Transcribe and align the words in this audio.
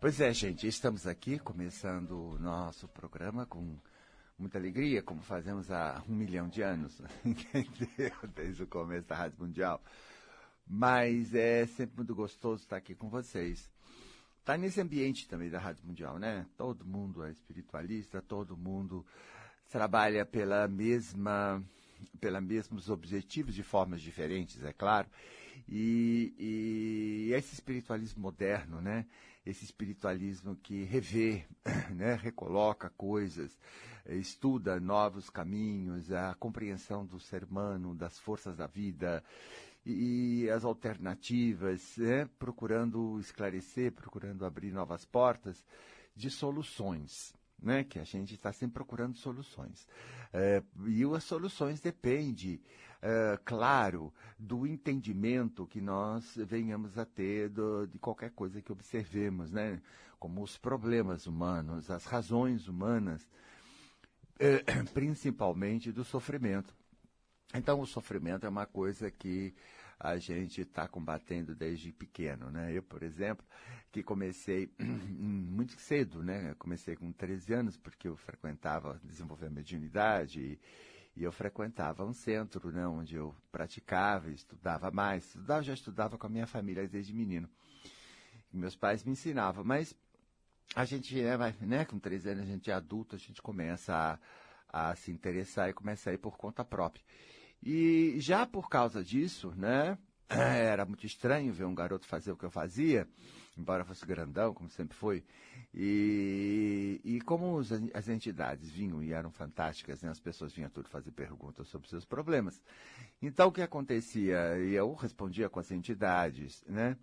Pois 0.00 0.18
é, 0.18 0.32
gente, 0.32 0.66
estamos 0.66 1.06
aqui 1.06 1.38
começando 1.38 2.12
o 2.12 2.38
nosso 2.38 2.88
programa 2.88 3.44
com 3.44 3.76
muita 4.38 4.56
alegria, 4.56 5.02
como 5.02 5.20
fazemos 5.20 5.70
há 5.70 6.02
um 6.08 6.14
milhão 6.14 6.48
de 6.48 6.62
anos, 6.62 7.02
desde 8.34 8.62
o 8.62 8.66
começo 8.66 9.06
da 9.06 9.14
Rádio 9.14 9.38
Mundial. 9.38 9.78
Mas 10.66 11.34
é 11.34 11.66
sempre 11.66 11.98
muito 11.98 12.14
gostoso 12.14 12.62
estar 12.62 12.78
aqui 12.78 12.94
com 12.94 13.10
vocês. 13.10 13.70
Está 14.38 14.56
nesse 14.56 14.80
ambiente 14.80 15.28
também 15.28 15.50
da 15.50 15.58
Rádio 15.58 15.84
Mundial, 15.84 16.18
né? 16.18 16.46
Todo 16.56 16.82
mundo 16.86 17.22
é 17.22 17.30
espiritualista, 17.30 18.22
todo 18.22 18.56
mundo 18.56 19.04
trabalha 19.68 20.24
pela 20.24 20.66
mesma 20.66 21.62
pela 22.18 22.40
mesmos 22.40 22.88
objetivos 22.88 23.54
de 23.54 23.62
formas 23.62 24.00
diferentes, 24.00 24.64
é 24.64 24.72
claro. 24.72 25.10
E, 25.68 26.34
e 26.38 27.34
esse 27.34 27.52
espiritualismo 27.52 28.22
moderno, 28.22 28.80
né? 28.80 29.04
Esse 29.50 29.64
espiritualismo 29.64 30.54
que 30.56 30.84
revê, 30.84 31.44
né? 31.94 32.14
Recoloca 32.14 32.88
coisas, 32.90 33.58
estuda 34.06 34.78
novos 34.78 35.28
caminhos, 35.28 36.12
a 36.12 36.34
compreensão 36.34 37.04
do 37.04 37.18
ser 37.18 37.44
humano, 37.44 37.94
das 37.94 38.18
forças 38.18 38.56
da 38.56 38.66
vida 38.66 39.24
e, 39.84 40.42
e 40.42 40.50
as 40.50 40.64
alternativas, 40.64 41.96
né? 41.96 42.28
procurando 42.38 43.18
esclarecer, 43.18 43.92
procurando 43.92 44.46
abrir 44.46 44.70
novas 44.70 45.04
portas 45.04 45.64
de 46.14 46.30
soluções 46.30 47.34
né? 47.62 47.84
Que 47.84 47.98
a 47.98 48.04
gente 48.04 48.34
está 48.34 48.52
sempre 48.52 48.74
procurando 48.74 49.16
soluções. 49.16 49.86
É, 50.32 50.62
e 50.86 51.04
as 51.04 51.24
soluções 51.24 51.80
dependem, 51.80 52.60
é, 53.02 53.38
claro, 53.44 54.12
do 54.38 54.66
entendimento 54.66 55.66
que 55.66 55.80
nós 55.80 56.36
venhamos 56.36 56.98
a 56.98 57.04
ter 57.04 57.48
do, 57.48 57.86
de 57.86 57.98
qualquer 57.98 58.30
coisa 58.30 58.60
que 58.60 58.72
observemos, 58.72 59.50
né? 59.50 59.80
Como 60.18 60.42
os 60.42 60.58
problemas 60.58 61.26
humanos, 61.26 61.90
as 61.90 62.04
razões 62.04 62.68
humanas, 62.68 63.26
é, 64.38 64.62
principalmente 64.92 65.90
do 65.90 66.04
sofrimento. 66.04 66.74
Então, 67.54 67.80
o 67.80 67.86
sofrimento 67.86 68.46
é 68.46 68.48
uma 68.48 68.66
coisa 68.66 69.10
que 69.10 69.54
a 69.98 70.16
gente 70.16 70.62
está 70.62 70.86
combatendo 70.86 71.54
desde 71.54 71.92
pequeno, 71.92 72.50
né? 72.50 72.72
Eu, 72.72 72.82
por 72.82 73.02
exemplo, 73.02 73.44
que 73.90 74.02
comecei 74.02 74.72
muito 74.78 75.72
cedo, 75.80 76.22
né? 76.22 76.54
Comecei 76.58 76.96
com 76.96 77.12
13 77.12 77.52
anos, 77.54 77.76
porque 77.76 78.08
eu 78.08 78.16
frequentava 78.16 79.00
desenvolver 79.04 79.46
a 79.46 79.50
mediunidade 79.50 80.40
e, 80.40 80.60
e 81.16 81.22
eu 81.22 81.32
frequentava 81.32 82.04
um 82.04 82.12
centro, 82.12 82.70
né? 82.70 82.86
Onde 82.86 83.16
eu 83.16 83.34
praticava, 83.50 84.30
estudava 84.30 84.90
mais. 84.90 85.24
Estudava, 85.26 85.62
já 85.62 85.74
estudava 85.74 86.16
com 86.16 86.26
a 86.26 86.30
minha 86.30 86.46
família 86.46 86.86
desde 86.88 87.12
menino. 87.12 87.48
E 88.52 88.56
meus 88.56 88.76
pais 88.76 89.04
me 89.04 89.12
ensinavam, 89.12 89.64
mas 89.64 89.94
a 90.74 90.84
gente, 90.84 91.20
vai, 91.36 91.54
né? 91.60 91.84
Com 91.84 91.98
13 91.98 92.30
anos 92.30 92.42
a 92.44 92.46
gente 92.46 92.70
é 92.70 92.74
adulto, 92.74 93.16
a 93.16 93.18
gente 93.18 93.42
começa 93.42 94.18
a, 94.72 94.90
a 94.90 94.96
se 94.96 95.10
interessar 95.10 95.68
e 95.68 95.72
começa 95.72 96.10
a 96.10 96.12
ir 96.12 96.18
por 96.18 96.36
conta 96.36 96.64
própria. 96.64 97.04
E 97.62 98.16
já 98.18 98.46
por 98.46 98.68
causa 98.68 99.04
disso, 99.04 99.52
né? 99.56 99.98
Era 100.28 100.84
muito 100.86 101.04
estranho 101.04 101.52
ver 101.52 101.64
um 101.64 101.74
garoto 101.74 102.06
fazer 102.06 102.32
o 102.32 102.36
que 102.36 102.44
eu 102.44 102.50
fazia, 102.50 103.06
embora 103.60 103.84
fosse 103.84 104.04
grandão, 104.04 104.52
como 104.52 104.68
sempre 104.68 104.96
foi. 104.96 105.24
E, 105.74 107.00
e 107.04 107.20
como 107.20 107.54
os, 107.54 107.70
as 107.94 108.08
entidades 108.08 108.70
vinham 108.70 109.02
e 109.02 109.12
eram 109.12 109.30
fantásticas, 109.30 110.02
né? 110.02 110.10
as 110.10 110.18
pessoas 110.18 110.52
vinham 110.52 110.70
tudo 110.70 110.88
fazer 110.88 111.12
perguntas 111.12 111.68
sobre 111.68 111.88
seus 111.88 112.04
problemas. 112.04 112.60
Então 113.22 113.48
o 113.48 113.52
que 113.52 113.62
acontecia? 113.62 114.58
Eu 114.58 114.94
respondia 114.94 115.48
com 115.48 115.60
as 115.60 115.70
entidades, 115.70 116.64
né? 116.66 116.96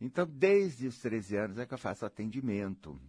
Então, 0.00 0.26
desde 0.26 0.88
os 0.88 0.98
13 0.98 1.36
anos 1.36 1.58
é 1.58 1.64
que 1.64 1.72
eu 1.72 1.78
faço 1.78 2.04
atendimento. 2.04 3.00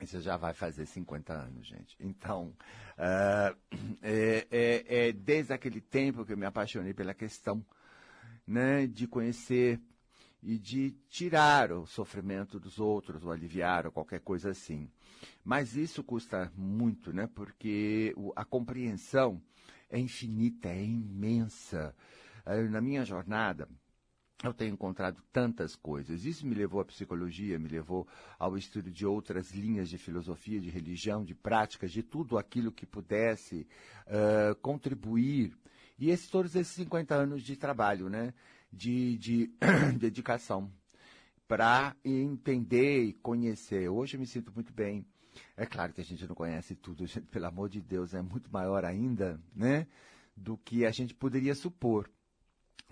Isso 0.00 0.18
já 0.22 0.38
vai 0.38 0.54
fazer 0.54 0.86
50 0.86 1.32
anos, 1.32 1.66
gente. 1.66 1.94
Então, 2.00 2.54
uh, 2.96 3.56
é, 4.00 4.46
é, 4.50 5.08
é, 5.08 5.12
desde 5.12 5.52
aquele 5.52 5.80
tempo 5.80 6.24
que 6.24 6.32
eu 6.32 6.36
me 6.36 6.46
apaixonei 6.46 6.94
pela 6.94 7.12
questão 7.12 7.62
né, 8.46 8.86
de 8.86 9.06
conhecer 9.06 9.78
e 10.46 10.56
de 10.58 10.92
tirar 11.08 11.72
o 11.72 11.84
sofrimento 11.86 12.60
dos 12.60 12.78
outros, 12.78 13.24
ou 13.24 13.32
aliviar, 13.32 13.84
ou 13.84 13.90
qualquer 13.90 14.20
coisa 14.20 14.50
assim. 14.50 14.88
Mas 15.44 15.74
isso 15.74 16.04
custa 16.04 16.52
muito, 16.56 17.12
né? 17.12 17.28
Porque 17.34 18.14
a 18.36 18.44
compreensão 18.44 19.42
é 19.90 19.98
infinita, 19.98 20.68
é 20.68 20.84
imensa. 20.84 21.92
Uh, 22.46 22.70
na 22.70 22.80
minha 22.80 23.04
jornada, 23.04 23.68
eu 24.44 24.54
tenho 24.54 24.74
encontrado 24.74 25.20
tantas 25.32 25.74
coisas. 25.74 26.24
Isso 26.24 26.46
me 26.46 26.54
levou 26.54 26.80
à 26.80 26.84
psicologia, 26.84 27.58
me 27.58 27.68
levou 27.68 28.06
ao 28.38 28.56
estudo 28.56 28.88
de 28.88 29.04
outras 29.04 29.50
linhas 29.50 29.88
de 29.88 29.98
filosofia, 29.98 30.60
de 30.60 30.70
religião, 30.70 31.24
de 31.24 31.34
práticas, 31.34 31.90
de 31.90 32.04
tudo 32.04 32.38
aquilo 32.38 32.70
que 32.70 32.86
pudesse 32.86 33.66
uh, 34.06 34.54
contribuir. 34.62 35.58
E 35.98 36.08
esses, 36.08 36.30
todos 36.30 36.54
esses 36.54 36.72
50 36.74 37.16
anos 37.16 37.42
de 37.42 37.56
trabalho, 37.56 38.08
né? 38.08 38.32
De, 38.72 39.16
de 39.18 39.50
dedicação 39.98 40.70
para 41.48 41.96
entender 42.04 43.04
e 43.04 43.12
conhecer. 43.12 43.88
Hoje 43.88 44.16
eu 44.16 44.20
me 44.20 44.26
sinto 44.26 44.52
muito 44.52 44.72
bem. 44.72 45.06
É 45.56 45.64
claro 45.64 45.92
que 45.92 46.00
a 46.00 46.04
gente 46.04 46.26
não 46.26 46.34
conhece 46.34 46.74
tudo, 46.74 47.06
gente, 47.06 47.26
pelo 47.26 47.46
amor 47.46 47.68
de 47.68 47.80
Deus, 47.80 48.14
é 48.14 48.22
muito 48.22 48.50
maior 48.50 48.84
ainda, 48.84 49.40
né? 49.54 49.86
Do 50.36 50.56
que 50.58 50.84
a 50.84 50.90
gente 50.90 51.14
poderia 51.14 51.54
supor. 51.54 52.10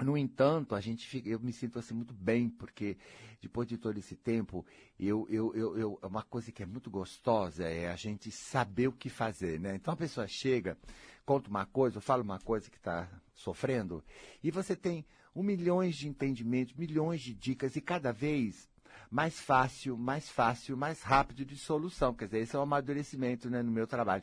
No 0.00 0.16
entanto, 0.16 0.74
a 0.74 0.80
gente 0.80 1.22
eu 1.24 1.38
me 1.38 1.52
sinto 1.52 1.78
assim 1.78 1.94
muito 1.94 2.12
bem, 2.12 2.48
porque 2.48 2.96
depois 3.40 3.68
de 3.68 3.78
todo 3.78 3.96
esse 3.96 4.16
tempo, 4.16 4.66
eu, 4.98 5.26
eu, 5.30 5.54
eu, 5.54 5.78
eu, 5.78 6.00
uma 6.02 6.22
coisa 6.22 6.50
que 6.50 6.64
é 6.64 6.66
muito 6.66 6.90
gostosa 6.90 7.64
é 7.64 7.88
a 7.88 7.94
gente 7.94 8.30
saber 8.30 8.88
o 8.88 8.92
que 8.92 9.08
fazer, 9.08 9.60
né? 9.60 9.76
Então 9.76 9.94
a 9.94 9.96
pessoa 9.96 10.26
chega, 10.26 10.76
conta 11.24 11.48
uma 11.48 11.64
coisa, 11.64 12.00
fala 12.00 12.24
uma 12.24 12.40
coisa 12.40 12.68
que 12.68 12.76
está 12.76 13.08
sofrendo, 13.34 14.02
e 14.42 14.50
você 14.50 14.74
tem 14.74 15.04
um 15.34 15.42
milhões 15.42 15.96
de 15.96 16.08
entendimentos, 16.08 16.74
milhões 16.74 17.20
de 17.20 17.34
dicas, 17.34 17.76
e 17.76 17.80
cada 17.80 18.12
vez 18.12 18.68
mais 19.10 19.38
fácil, 19.38 19.96
mais 19.96 20.28
fácil, 20.28 20.76
mais 20.76 21.02
rápido 21.02 21.44
de 21.44 21.56
solução. 21.56 22.14
Quer 22.14 22.26
dizer, 22.26 22.38
esse 22.38 22.56
é 22.56 22.58
o 22.58 22.62
amadurecimento 22.62 23.48
né, 23.48 23.62
no 23.62 23.70
meu 23.70 23.86
trabalho. 23.86 24.22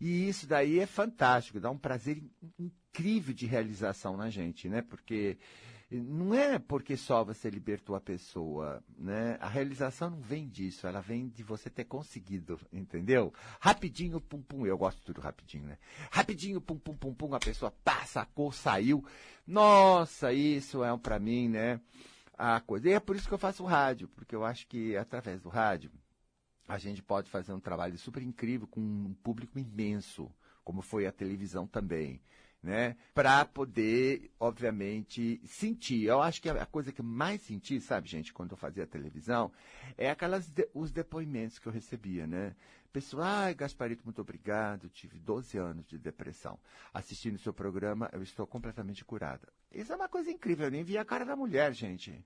E 0.00 0.28
isso 0.28 0.46
daí 0.46 0.80
é 0.80 0.86
fantástico, 0.86 1.60
dá 1.60 1.70
um 1.70 1.78
prazer 1.78 2.22
incrível 2.58 3.32
de 3.32 3.46
realização 3.46 4.16
na 4.16 4.30
gente, 4.30 4.68
né? 4.68 4.82
Porque 4.82 5.38
não 6.00 6.34
é 6.34 6.58
porque 6.58 6.96
só 6.96 7.24
você 7.24 7.50
libertou 7.50 7.94
a 7.94 8.00
pessoa, 8.00 8.82
né? 8.98 9.36
A 9.40 9.48
realização 9.48 10.10
não 10.10 10.20
vem 10.20 10.48
disso, 10.48 10.86
ela 10.86 11.00
vem 11.00 11.28
de 11.28 11.42
você 11.42 11.70
ter 11.70 11.84
conseguido, 11.84 12.58
entendeu? 12.72 13.32
Rapidinho, 13.60 14.20
pum, 14.20 14.42
pum, 14.42 14.66
eu 14.66 14.76
gosto 14.76 15.02
tudo 15.02 15.20
rapidinho, 15.20 15.64
né? 15.66 15.78
Rapidinho, 16.10 16.60
pum, 16.60 16.78
pum, 16.78 16.96
pum, 16.96 17.14
pum, 17.14 17.34
a 17.34 17.38
pessoa 17.38 17.70
pá, 17.84 18.04
sacou, 18.06 18.50
saiu. 18.52 19.04
Nossa, 19.46 20.32
isso 20.32 20.82
é 20.82 20.92
um 20.92 20.98
para 20.98 21.18
mim, 21.18 21.48
né? 21.48 21.80
a 22.36 22.60
coisa. 22.60 22.88
E 22.88 22.92
é 22.92 23.00
por 23.00 23.16
isso 23.16 23.28
que 23.28 23.34
eu 23.34 23.38
faço 23.38 23.64
rádio, 23.64 24.08
porque 24.08 24.34
eu 24.34 24.44
acho 24.44 24.66
que 24.66 24.96
através 24.96 25.40
do 25.40 25.48
rádio 25.48 25.90
a 26.66 26.78
gente 26.78 27.02
pode 27.02 27.30
fazer 27.30 27.52
um 27.52 27.60
trabalho 27.60 27.96
super 27.98 28.22
incrível 28.22 28.66
com 28.66 28.80
um 28.80 29.14
público 29.22 29.58
imenso, 29.58 30.30
como 30.64 30.82
foi 30.82 31.06
a 31.06 31.12
televisão 31.12 31.66
também, 31.66 32.20
né? 32.64 32.96
Para 33.12 33.44
poder, 33.44 34.30
obviamente, 34.40 35.38
sentir. 35.44 36.04
Eu 36.04 36.22
acho 36.22 36.40
que 36.40 36.48
a 36.48 36.64
coisa 36.64 36.90
que 36.90 37.02
mais 37.02 37.42
senti, 37.42 37.78
sabe, 37.78 38.08
gente, 38.08 38.32
quando 38.32 38.52
eu 38.52 38.56
fazia 38.56 38.86
televisão, 38.86 39.52
é 39.98 40.10
aquelas 40.10 40.48
de, 40.48 40.66
os 40.72 40.90
depoimentos 40.90 41.58
que 41.58 41.66
eu 41.66 41.72
recebia, 41.72 42.26
né? 42.26 42.56
Pessoal, 42.90 43.24
ai, 43.24 43.54
Gasparito, 43.54 44.04
muito 44.04 44.22
obrigado. 44.22 44.88
Tive 44.88 45.18
12 45.18 45.58
anos 45.58 45.86
de 45.86 45.98
depressão. 45.98 46.58
Assistindo 46.92 47.38
seu 47.38 47.52
programa, 47.52 48.08
eu 48.12 48.22
estou 48.22 48.46
completamente 48.46 49.04
curada. 49.04 49.46
Isso 49.70 49.92
é 49.92 49.96
uma 49.96 50.08
coisa 50.08 50.30
incrível. 50.30 50.66
Eu 50.66 50.70
nem 50.70 50.84
vi 50.84 50.96
a 50.96 51.04
cara 51.04 51.24
da 51.24 51.36
mulher, 51.36 51.74
gente. 51.74 52.24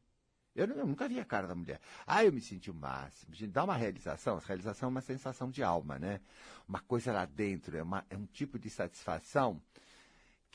Eu, 0.54 0.66
eu, 0.66 0.86
nunca 0.86 1.08
vi 1.08 1.18
a 1.18 1.24
cara 1.24 1.48
da 1.48 1.54
mulher. 1.54 1.80
Ah, 2.06 2.24
eu 2.24 2.32
me 2.32 2.40
senti 2.40 2.70
o 2.70 2.74
máximo. 2.74 3.34
Gente, 3.34 3.50
dá 3.50 3.64
uma 3.64 3.74
realização. 3.74 4.36
A 4.36 4.40
realização 4.40 4.88
é 4.88 4.90
uma 4.90 5.00
sensação 5.00 5.50
de 5.50 5.62
alma, 5.62 5.98
né? 5.98 6.20
Uma 6.68 6.80
coisa 6.80 7.12
lá 7.12 7.24
dentro. 7.24 7.76
É, 7.76 7.82
uma, 7.82 8.04
é 8.10 8.16
um 8.16 8.26
tipo 8.26 8.58
de 8.58 8.68
satisfação 8.68 9.60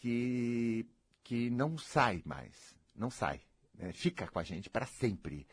que, 0.03 0.85
que 1.23 1.49
não 1.49 1.77
sai 1.77 2.21
mais. 2.25 2.75
Não 2.93 3.09
sai. 3.09 3.39
Né? 3.73 3.93
Fica 3.93 4.27
com 4.27 4.37
a 4.37 4.43
gente 4.43 4.69
para 4.69 4.85
sempre. 4.85 5.47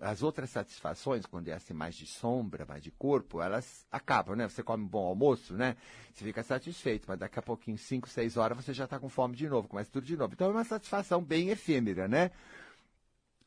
As 0.00 0.22
outras 0.22 0.48
satisfações, 0.48 1.26
quando 1.26 1.48
é 1.48 1.52
assim 1.52 1.74
mais 1.74 1.94
de 1.94 2.06
sombra, 2.06 2.64
mais 2.64 2.82
de 2.82 2.90
corpo, 2.90 3.42
elas 3.42 3.86
acabam, 3.92 4.34
né? 4.34 4.48
Você 4.48 4.62
come 4.62 4.84
um 4.84 4.88
bom 4.88 5.06
almoço, 5.06 5.52
né? 5.52 5.76
Você 6.14 6.24
fica 6.24 6.42
satisfeito, 6.42 7.04
mas 7.08 7.18
daqui 7.18 7.38
a 7.38 7.42
pouquinho, 7.42 7.76
5, 7.76 8.08
6 8.08 8.38
horas, 8.38 8.56
você 8.64 8.72
já 8.72 8.84
está 8.84 8.98
com 8.98 9.10
fome 9.10 9.36
de 9.36 9.46
novo, 9.46 9.68
começa 9.68 9.90
tudo 9.90 10.06
de 10.06 10.16
novo. 10.16 10.32
Então 10.32 10.48
é 10.48 10.52
uma 10.52 10.64
satisfação 10.64 11.22
bem 11.22 11.50
efêmera, 11.50 12.08
né? 12.08 12.30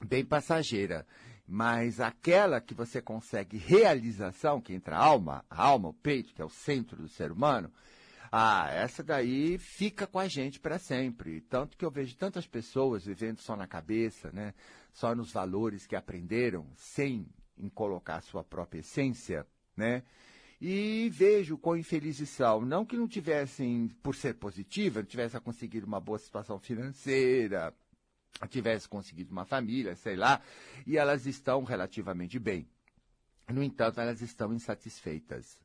Bem 0.05 0.23
passageira. 0.23 1.03
Mas 1.47 2.00
aquela 2.00 2.61
que 2.61 2.75
você 2.75 3.01
consegue 3.01 3.57
realização, 3.57 4.61
que 4.61 4.73
entra 4.73 4.97
a 4.97 5.03
alma, 5.03 5.44
a 5.50 5.63
alma, 5.63 5.89
o 5.89 5.94
peito, 5.94 6.31
que 6.31 6.41
é 6.44 6.45
o 6.45 6.50
centro 6.50 6.97
do 6.97 7.09
ser 7.09 7.31
humano, 7.31 7.71
ah, 8.35 8.68
essa 8.71 9.03
daí 9.03 9.59
fica 9.59 10.07
com 10.07 10.18
a 10.18 10.27
gente 10.27 10.59
para 10.59 10.80
sempre. 10.80 11.39
Tanto 11.41 11.77
que 11.77 11.85
eu 11.85 11.91
vejo 11.91 12.18
tantas 12.18 12.47
pessoas 12.47 13.06
vivendo 13.06 13.38
só 13.38 13.56
na 13.56 13.68
cabeça, 13.68 14.31
né? 14.31 14.56
Só 14.91 15.13
nos 15.13 15.31
valores 15.31 15.85
que 15.85 15.95
aprenderam, 15.95 16.68
sem 16.75 17.27
em 17.56 17.69
colocar 17.69 18.15
a 18.15 18.21
sua 18.21 18.44
própria 18.44 18.80
essência, 18.80 19.45
né? 19.77 20.01
E 20.59 21.12
vejo 21.13 21.59
infelizes 21.77 22.27
são. 22.31 22.65
Não 22.65 22.83
que 22.83 22.97
não 22.97 23.07
tivessem, 23.07 23.88
por 24.01 24.15
ser 24.15 24.33
positiva, 24.33 25.01
não 25.01 25.07
tivessem 25.07 25.39
conseguido 25.39 25.86
uma 25.86 26.00
boa 26.00 26.18
situação 26.18 26.57
financeira, 26.57 27.71
tivesse 28.50 28.89
conseguido 28.89 29.31
uma 29.31 29.45
família, 29.45 29.95
sei 29.95 30.15
lá, 30.15 30.41
e 30.88 30.97
elas 30.97 31.27
estão 31.27 31.63
relativamente 31.63 32.39
bem. 32.39 32.68
No 33.47 33.62
entanto, 33.62 34.01
elas 34.01 34.21
estão 34.21 34.51
insatisfeitas. 34.51 35.62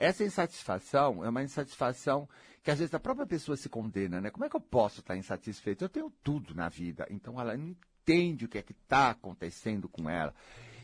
Essa 0.00 0.24
insatisfação 0.24 1.22
é 1.22 1.28
uma 1.28 1.42
insatisfação 1.42 2.26
que 2.62 2.70
às 2.70 2.78
vezes 2.78 2.94
a 2.94 2.98
própria 2.98 3.26
pessoa 3.26 3.54
se 3.54 3.68
condena, 3.68 4.18
né? 4.18 4.30
Como 4.30 4.46
é 4.46 4.48
que 4.48 4.56
eu 4.56 4.60
posso 4.60 5.00
estar 5.00 5.14
insatisfeito? 5.14 5.84
Eu 5.84 5.90
tenho 5.90 6.10
tudo 6.24 6.54
na 6.54 6.70
vida. 6.70 7.06
Então 7.10 7.38
ela 7.38 7.54
não 7.54 7.66
entende 7.68 8.46
o 8.46 8.48
que 8.48 8.56
é 8.56 8.62
que 8.62 8.72
está 8.72 9.10
acontecendo 9.10 9.90
com 9.90 10.08
ela. 10.08 10.34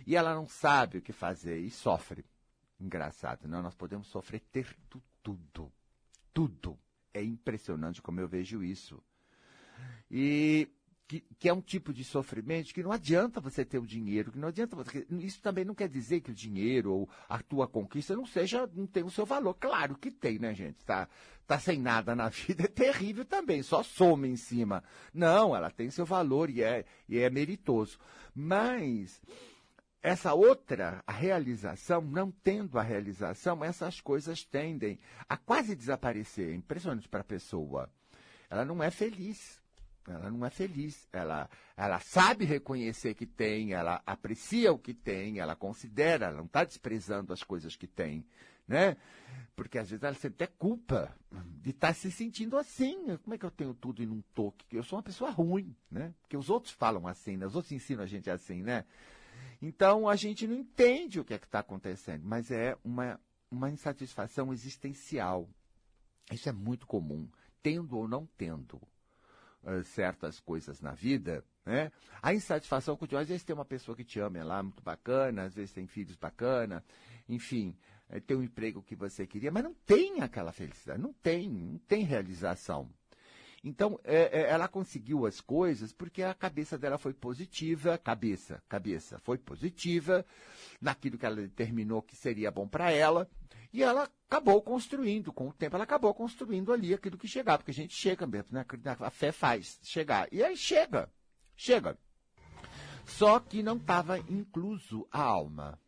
E 0.07 0.15
ela 0.15 0.35
não 0.35 0.47
sabe 0.47 0.99
o 0.99 1.03
que 1.03 1.15
fazer 1.15 1.59
e 1.59 1.71
sofre. 1.71 2.27
Engraçado, 2.79 3.49
não? 3.49 3.63
Nós 3.63 3.75
podemos 3.75 4.07
sofrer 4.09 4.41
ter 4.53 4.77
tudo. 5.23 5.73
Tudo. 6.35 6.79
É 7.15 7.25
impressionante 7.25 8.03
como 8.03 8.21
eu 8.21 8.29
vejo 8.29 8.63
isso. 8.63 9.03
E 10.11 10.69
que, 11.09 11.21
que, 11.39 11.49
é 11.49 11.53
um 11.53 11.61
tipo 11.61 11.93
de 11.93 12.03
sofrimento 12.03 12.75
que 12.75 12.83
não 12.83 12.91
adianta 12.91 13.41
você 13.41 13.65
ter 13.65 13.79
o 13.79 13.87
dinheiro, 13.87 14.33
que 14.33 14.39
não 14.39 14.49
adianta 14.49 14.75
você, 14.75 15.07
isso 15.11 15.41
também 15.41 15.65
não 15.65 15.75
quer 15.75 15.89
dizer 15.89 16.21
que 16.21 16.31
o 16.31 16.35
dinheiro 16.35 16.93
ou 16.93 17.09
a 17.29 17.41
tua 17.41 17.69
conquista 17.69 18.17
não 18.17 18.27
seja, 18.27 18.69
não 18.75 18.87
tem 18.87 19.05
o 19.05 19.11
seu 19.11 19.25
valor. 19.25 19.55
Claro 19.55 19.97
que 19.97 20.11
tem, 20.11 20.39
né, 20.39 20.53
gente? 20.55 20.85
Tá, 20.85 21.09
tá 21.47 21.59
sem 21.59 21.81
nada 21.81 22.17
na 22.17 22.29
vida 22.31 22.65
é 22.65 22.69
terrível 22.69 23.25
também, 23.25 23.63
só 23.63 23.83
soma 23.83 24.27
em 24.27 24.37
cima. 24.37 24.83
Não, 25.15 25.55
ela 25.55 25.71
tem 25.71 25.91
seu 25.91 26.05
valor 26.05 26.51
e 26.51 26.63
é, 26.63 26.85
e 27.09 27.19
é 27.19 27.31
meritoso. 27.31 27.99
Mas 28.35 29.23
essa 30.03 30.35
outra, 30.35 31.03
a 31.07 31.13
realização, 31.13 32.01
não 32.01 32.31
tendo 32.31 32.79
a 32.79 32.83
realização, 32.83 33.65
essas 33.65 34.01
coisas 34.01 34.45
tendem 34.45 34.99
a 35.29 35.37
quase 35.37 35.77
desaparecer. 35.77 36.51
É 36.51 36.55
impressionante 36.55 37.09
para 37.09 37.21
a 37.21 37.25
pessoa. 37.25 37.89
Ela 38.51 38.65
não 38.65 38.83
é 38.83 38.91
feliz 38.91 39.61
ela 40.09 40.31
não 40.31 40.45
é 40.45 40.51
feliz. 40.51 41.09
Ela, 41.13 41.49
ela 41.77 42.01
sabe 42.01 42.45
reconhecer 42.45 43.15
que 43.15 43.27
tem, 43.27 43.73
ela 43.73 44.03
aprecia 44.07 44.73
o 44.73 44.79
que 44.79 44.95
tem, 44.95 45.39
ela 45.39 45.57
considera, 45.57 46.27
ela 46.27 46.39
não 46.39 46.47
está 46.47 46.65
desprezando 46.65 47.33
as 47.33 47.43
coisas 47.43 47.77
que 47.77 47.87
tem, 47.87 48.25
né? 48.67 48.97
Porque 49.55 49.79
às 49.79 49.89
vezes 49.89 50.03
ela 50.03 50.15
sente 50.15 50.35
até 50.35 50.47
culpa 50.47 51.17
de 51.63 51.71
estar 51.71 51.89
tá 51.89 51.95
se 51.95 52.11
sentindo 52.11 52.59
assim. 52.59 53.17
Como 53.19 53.35
é 53.35 53.39
que 53.39 53.45
eu 53.45 53.51
tenho 53.51 53.75
tudo 53.75 54.03
e 54.03 54.07
não 54.07 54.23
tô? 54.35 54.53
Eu 54.71 54.83
sou 54.83 54.99
uma 54.99 55.03
pessoa 55.03 55.31
ruim, 55.31 55.75
né? 55.91 56.15
Porque 56.21 56.37
os 56.37 56.51
outros 56.51 56.73
falam 56.75 57.07
assim, 57.07 57.37
né? 57.37 57.47
Os 57.47 57.55
outros 57.55 57.73
ensinam 57.73 58.03
a 58.03 58.07
gente 58.07 58.31
assim, 58.31 58.63
né? 58.63 58.85
Então 59.61 60.09
a 60.09 60.17
gente 60.17 60.47
não 60.47 60.55
entende 60.55 61.19
o 61.19 61.25
que 61.25 61.35
é 61.35 61.39
que 61.39 61.47
está 61.47 61.61
acontecendo, 61.61 62.23
mas 62.25 62.51
é 62.51 62.77
uma, 62.85 63.19
uma 63.51 63.71
insatisfação 63.71 64.53
existencial. 64.53 65.49
Isso 66.31 66.49
é 66.49 66.53
muito 66.53 66.87
comum, 66.87 67.29
tendo 67.63 67.97
ou 67.97 68.07
não 68.07 68.29
tendo. 68.37 68.81
Certas 69.85 70.39
coisas 70.41 70.81
na 70.81 70.93
vida, 70.93 71.45
né? 71.65 71.91
A 72.23 72.33
insatisfação 72.33 72.97
continua. 72.97 73.23
Às 73.23 73.29
vezes 73.29 73.45
tem 73.45 73.55
uma 73.55 73.65
pessoa 73.65 73.97
que 73.97 74.05
te 74.05 74.21
ama, 74.21 74.39
é 74.39 74.45
lá 74.45 74.63
muito 74.63 74.83
bacana, 74.83 75.43
às 75.43 75.55
vezes 75.55 75.73
tem 75.73 75.87
filhos 75.87 76.17
bacana, 76.17 76.85
enfim, 77.29 77.77
é, 78.09 78.21
tem 78.21 78.37
um 78.37 78.43
emprego 78.43 78.83
que 78.83 78.95
você 78.95 79.27
queria, 79.27 79.51
mas 79.51 79.65
não 79.65 79.75
tem 79.85 80.23
aquela 80.23 80.53
felicidade, 80.53 81.01
não 81.01 81.13
tem, 81.13 81.49
não 81.49 81.79
tem 81.79 82.05
realização. 82.05 82.89
Então, 83.65 83.99
é, 84.05 84.49
ela 84.49 84.69
conseguiu 84.69 85.27
as 85.27 85.41
coisas 85.41 85.93
porque 85.93 86.23
a 86.23 86.33
cabeça 86.33 86.79
dela 86.79 86.99
foi 86.99 87.13
positiva, 87.13 87.99
cabeça, 87.99 88.63
cabeça, 88.69 89.19
foi 89.19 89.39
positiva 89.39 90.25
naquilo 90.81 91.19
que 91.19 91.27
ela 91.27 91.35
determinou 91.35 92.01
que 92.01 92.15
seria 92.15 92.51
bom 92.51 92.69
para 92.69 92.93
ela, 92.93 93.29
e 93.77 93.83
ela 93.83 94.11
acabou 94.27 94.63
construindo, 94.63 95.31
com 95.31 95.49
o 95.49 95.53
tempo 95.53 95.77
ela 95.77 95.85
acabou 95.85 96.15
construindo 96.15 96.73
ali 96.73 96.95
aquilo 96.95 97.19
que 97.19 97.29
chegava, 97.29 97.59
porque 97.59 97.73
a 97.73 97.75
gente 97.75 97.95
chega 97.95 98.27
mesmo, 98.27 98.49
né? 98.53 98.65
A 99.01 99.11
fé 99.11 99.31
faz 99.31 99.79
chegar. 99.83 100.27
E 100.33 100.43
aí 100.43 100.57
chega, 100.57 101.13
chega. 101.55 101.99
Só 103.05 103.39
que 103.39 103.63
não 103.63 103.77
estava 103.77 104.19
incluso 104.19 105.07
a 105.13 105.21
alma. 105.21 105.79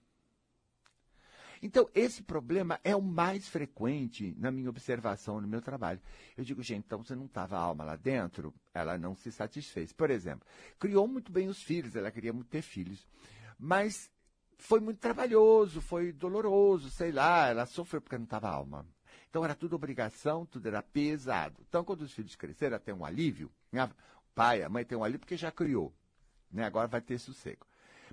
Então, 1.62 1.88
esse 1.94 2.23
problema 2.23 2.79
é 2.85 2.94
o 2.94 3.00
mais 3.00 3.49
frequente 3.49 4.35
na 4.38 4.50
minha 4.50 4.69
observação, 4.69 5.40
no 5.40 5.49
meu 5.49 5.62
trabalho. 5.62 5.99
Eu 6.37 6.44
digo, 6.44 6.62
gente, 6.62 6.85
então 6.85 7.02
você 7.02 7.17
não 7.17 7.25
estava 7.25 7.56
a 7.56 7.61
alma 7.61 7.85
lá 7.85 7.96
dentro? 7.96 8.55
Ela 8.75 8.99
não 8.99 9.17
se 9.17 9.32
satisfez. 9.32 9.94
Por 9.94 10.11
exemplo, 10.11 10.46
criou 10.79 11.08
muito 11.08 11.32
bem 11.32 11.49
os 11.49 11.62
filhos, 11.62 11.96
ela 11.96 12.11
queria 12.11 12.35
muito 12.35 12.49
ter 12.49 12.61
filhos. 12.61 13.08
Mas 13.58 14.11
foi 14.59 14.81
muito 14.81 14.99
trabalhoso, 14.99 15.81
foi 15.81 16.13
doloroso, 16.13 16.91
sei 16.91 17.13
lá, 17.13 17.47
ela 17.49 17.65
sofreu 17.65 18.01
porque 18.01 18.19
não 18.19 18.25
estava 18.25 18.49
alma. 18.49 18.85
Então 19.31 19.45
era 19.45 19.55
tudo 19.55 19.77
obrigação, 19.77 20.45
tudo 20.45 20.67
era 20.67 20.83
pesado. 20.83 21.62
Então, 21.69 21.85
quando 21.85 22.03
os 22.03 22.12
filhos 22.12 22.35
cresceram, 22.35 22.75
ela 22.75 22.85
tem 22.85 22.95
um 22.95 23.05
alívio. 23.05 23.50
O 23.73 24.35
pai, 24.35 24.62
a 24.62 24.69
mãe 24.69 24.85
tem 24.85 24.97
um 24.97 25.05
alívio 25.05 25.21
porque 25.21 25.37
já 25.37 25.53
criou. 25.53 25.95
Né? 26.50 26.65
Agora 26.65 26.88
vai 26.88 27.00
ter 27.00 27.19
sossego. 27.19 27.67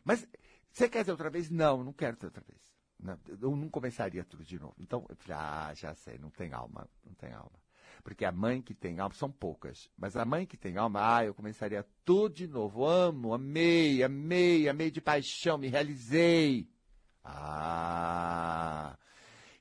Mas 0.03 0.27
você 0.71 0.87
quer 0.89 1.03
ter 1.03 1.11
outra 1.11 1.29
vez? 1.29 1.49
Não, 1.49 1.83
não 1.83 1.93
quero 1.93 2.17
ter 2.17 2.27
outra 2.27 2.43
vez. 2.45 2.59
Não, 2.99 3.19
eu 3.27 3.55
não 3.55 3.69
começaria 3.69 4.23
tudo 4.23 4.43
de 4.43 4.59
novo. 4.59 4.75
Então, 4.79 5.05
eu 5.09 5.15
falei, 5.15 5.37
ah, 5.39 5.73
já 5.73 5.93
sei, 5.95 6.17
não 6.17 6.29
tem 6.29 6.53
alma, 6.53 6.87
não 7.03 7.13
tem 7.13 7.31
alma. 7.33 7.64
Porque 8.05 8.23
a 8.23 8.31
mãe 8.31 8.61
que 8.61 8.75
tem 8.75 8.99
alma, 8.99 9.15
são 9.15 9.31
poucas, 9.31 9.89
mas 9.97 10.15
a 10.15 10.23
mãe 10.23 10.45
que 10.45 10.55
tem 10.55 10.77
alma, 10.77 11.17
ah, 11.17 11.25
eu 11.25 11.33
começaria 11.33 11.83
tudo 12.05 12.35
de 12.35 12.47
novo. 12.47 12.85
Amo, 12.85 13.33
amei, 13.33 14.03
amei, 14.03 14.69
amei 14.69 14.91
de 14.91 15.01
paixão, 15.01 15.57
me 15.57 15.67
realizei. 15.67 16.69
Ah, 17.23 18.95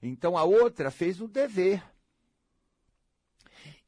então 0.02 0.36
a 0.36 0.44
outra 0.44 0.90
fez 0.90 1.22
um 1.22 1.26
dever. 1.26 1.82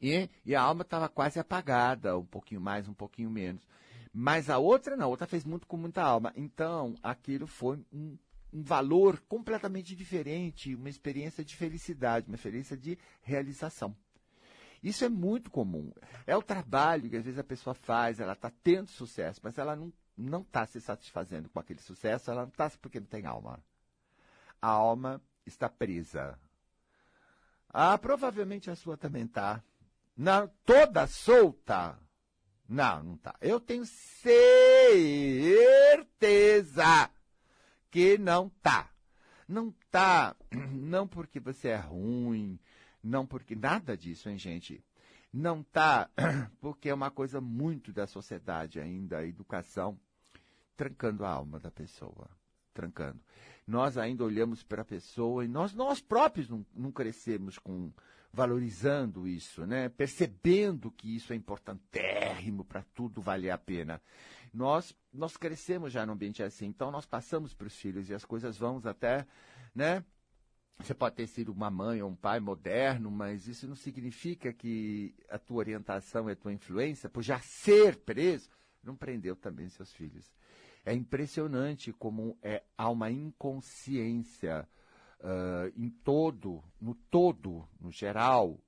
E, 0.01 0.31
e 0.43 0.55
a 0.55 0.63
alma 0.63 0.81
estava 0.81 1.07
quase 1.07 1.39
apagada, 1.39 2.17
um 2.17 2.25
pouquinho 2.25 2.63
mais, 2.63 2.89
um 2.89 2.95
pouquinho 2.95 3.29
menos. 3.29 3.69
Mas 4.11 4.49
a 4.49 4.57
outra 4.57 4.97
não, 4.97 5.05
a 5.05 5.11
outra 5.11 5.27
fez 5.27 5.45
muito 5.45 5.67
com 5.67 5.77
muita 5.77 6.01
alma. 6.03 6.33
Então, 6.35 6.95
aquilo 7.03 7.47
foi 7.47 7.79
um 7.93 8.17
um 8.53 8.63
valor 8.63 9.21
completamente 9.29 9.95
diferente, 9.95 10.75
uma 10.75 10.89
experiência 10.89 11.45
de 11.45 11.55
felicidade, 11.55 12.27
uma 12.27 12.37
experiência 12.37 12.75
de 12.75 12.97
realização. 13.21 13.95
Isso 14.83 15.05
é 15.05 15.09
muito 15.09 15.51
comum. 15.51 15.93
É 16.27 16.37
o 16.37 16.43
trabalho 16.43 17.09
que 17.09 17.17
às 17.17 17.25
vezes 17.25 17.39
a 17.39 17.45
pessoa 17.45 17.75
faz, 17.75 18.21
ela 18.21 18.33
está 18.35 18.51
tendo 18.63 18.89
sucesso, 18.91 19.41
mas 19.43 19.59
ela 19.59 19.75
não 19.77 19.93
não 20.17 20.41
está 20.41 20.65
se 20.65 20.81
satisfazendo 20.81 21.51
com 21.51 21.61
aquele 21.61 21.81
sucesso, 21.81 22.31
ela 22.31 22.43
não 22.43 22.49
está 22.49 22.71
porque 22.81 22.99
não 22.99 23.07
tem 23.07 23.27
alma. 23.27 23.63
A 24.61 24.69
alma 24.69 25.21
está 25.45 25.69
presa. 25.69 26.39
Ah, 27.69 27.99
provavelmente 27.99 28.71
a 28.71 28.77
sua 28.77 28.97
também 28.97 29.25
está. 29.25 29.63
Não, 30.17 30.49
toda 30.65 31.07
solta. 31.07 31.99
Não, 32.67 33.03
não 33.03 33.15
está. 33.17 33.37
Eu 33.41 33.61
tenho 33.61 33.85
certeza 33.85 34.31
que 37.91 38.17
não 38.17 38.49
tá. 38.49 38.91
Não 39.47 39.73
tá, 39.91 40.35
não 40.51 41.07
porque 41.07 41.39
você 41.39 41.69
é 41.69 41.77
ruim, 41.77 42.59
não 43.07 43.27
porque 43.27 43.55
nada 43.55 43.97
disso, 43.97 44.29
hein, 44.29 44.37
gente? 44.37 44.85
Não 45.33 45.63
tá 45.63 46.11
porque 46.61 46.89
é 46.89 46.95
uma 46.95 47.11
coisa 47.11 47.41
muito 47.41 47.93
da 47.93 48.07
sociedade 48.07 48.81
ainda, 48.81 49.19
a 49.19 49.27
educação 49.27 49.99
trancando 50.77 51.25
a 51.25 51.31
alma 51.31 51.59
da 51.59 51.71
pessoa, 51.71 52.29
trancando. 52.75 53.21
Nós 53.67 53.97
ainda 53.97 54.25
olhamos 54.25 54.63
para 54.63 54.83
a 54.83 54.85
pessoa 54.85 55.45
e 55.45 55.49
nós 55.49 55.73
nós 55.73 56.01
próprios 56.01 56.49
não, 56.49 56.65
não 56.75 56.93
crescemos 56.93 57.59
com 57.59 57.93
valorizando 58.33 59.27
isso, 59.27 59.65
né? 59.67 59.89
Percebendo 59.89 60.91
que 60.91 61.17
isso 61.17 61.33
é 61.33 61.37
importantérrimo 61.37 62.65
para 62.65 62.83
tudo 62.95 63.23
valer 63.23 63.51
a 63.51 63.59
pena. 63.59 64.01
Nós 64.53 64.95
nós 65.13 65.37
crescemos 65.37 65.93
já 65.93 66.05
num 66.05 66.13
ambiente 66.13 66.43
assim, 66.43 66.67
então 66.67 66.91
nós 66.91 67.07
passamos 67.07 67.55
para 67.55 67.67
os 67.67 67.77
filhos 67.77 68.11
e 68.11 68.15
as 68.15 68.25
coisas 68.25 68.59
vão 68.59 68.81
até, 68.85 69.27
né? 69.75 70.05
Você 70.79 70.95
pode 70.95 71.17
ter 71.17 71.27
sido 71.27 71.53
uma 71.53 71.71
mãe 71.71 72.03
ou 72.03 72.11
um 72.11 72.15
pai 72.15 72.39
moderno, 72.39 73.11
mas 73.11 73.49
isso 73.49 73.67
não 73.67 73.75
significa 73.75 74.53
que 74.53 75.15
a 75.29 75.39
tua 75.39 75.59
orientação 75.59 76.29
e 76.29 76.33
a 76.33 76.37
tua 76.37 76.53
influência, 76.53 77.09
por 77.09 77.23
já 77.23 77.41
ser 77.41 77.97
preso, 77.97 78.51
não 78.83 78.95
prendeu 78.95 79.35
também 79.35 79.69
seus 79.69 79.93
filhos. 79.93 80.31
É 80.85 80.95
impressionante 80.95 81.93
como 81.93 82.39
é, 82.43 82.63
há 82.77 82.89
uma 82.91 83.11
inconsciência 83.11 84.69
uh, 85.21 85.73
em 85.77 85.91
todo, 85.91 86.63
no 86.81 86.95
todo, 86.95 87.67
no 87.81 87.91
geral, 87.91 88.61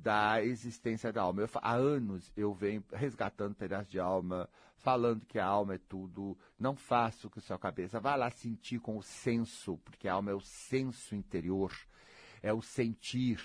da 0.00 0.42
existência 0.42 1.12
da 1.12 1.22
alma. 1.22 1.42
Eu, 1.42 1.50
há 1.54 1.74
anos 1.74 2.32
eu 2.36 2.54
venho 2.54 2.82
resgatando 2.92 3.54
pedaços 3.54 3.90
de 3.90 4.00
alma, 4.00 4.48
falando 4.76 5.26
que 5.26 5.38
a 5.38 5.44
alma 5.44 5.74
é 5.74 5.78
tudo. 5.78 6.36
Não 6.58 6.74
faço 6.74 7.28
com 7.28 7.40
sua 7.40 7.58
cabeça. 7.58 8.00
Vá 8.00 8.16
lá 8.16 8.30
sentir 8.30 8.80
com 8.80 8.96
o 8.96 9.02
senso, 9.02 9.76
porque 9.84 10.08
a 10.08 10.14
alma 10.14 10.30
é 10.30 10.34
o 10.34 10.40
senso 10.40 11.14
interior, 11.14 11.72
é 12.42 12.52
o 12.52 12.62
sentir. 12.62 13.40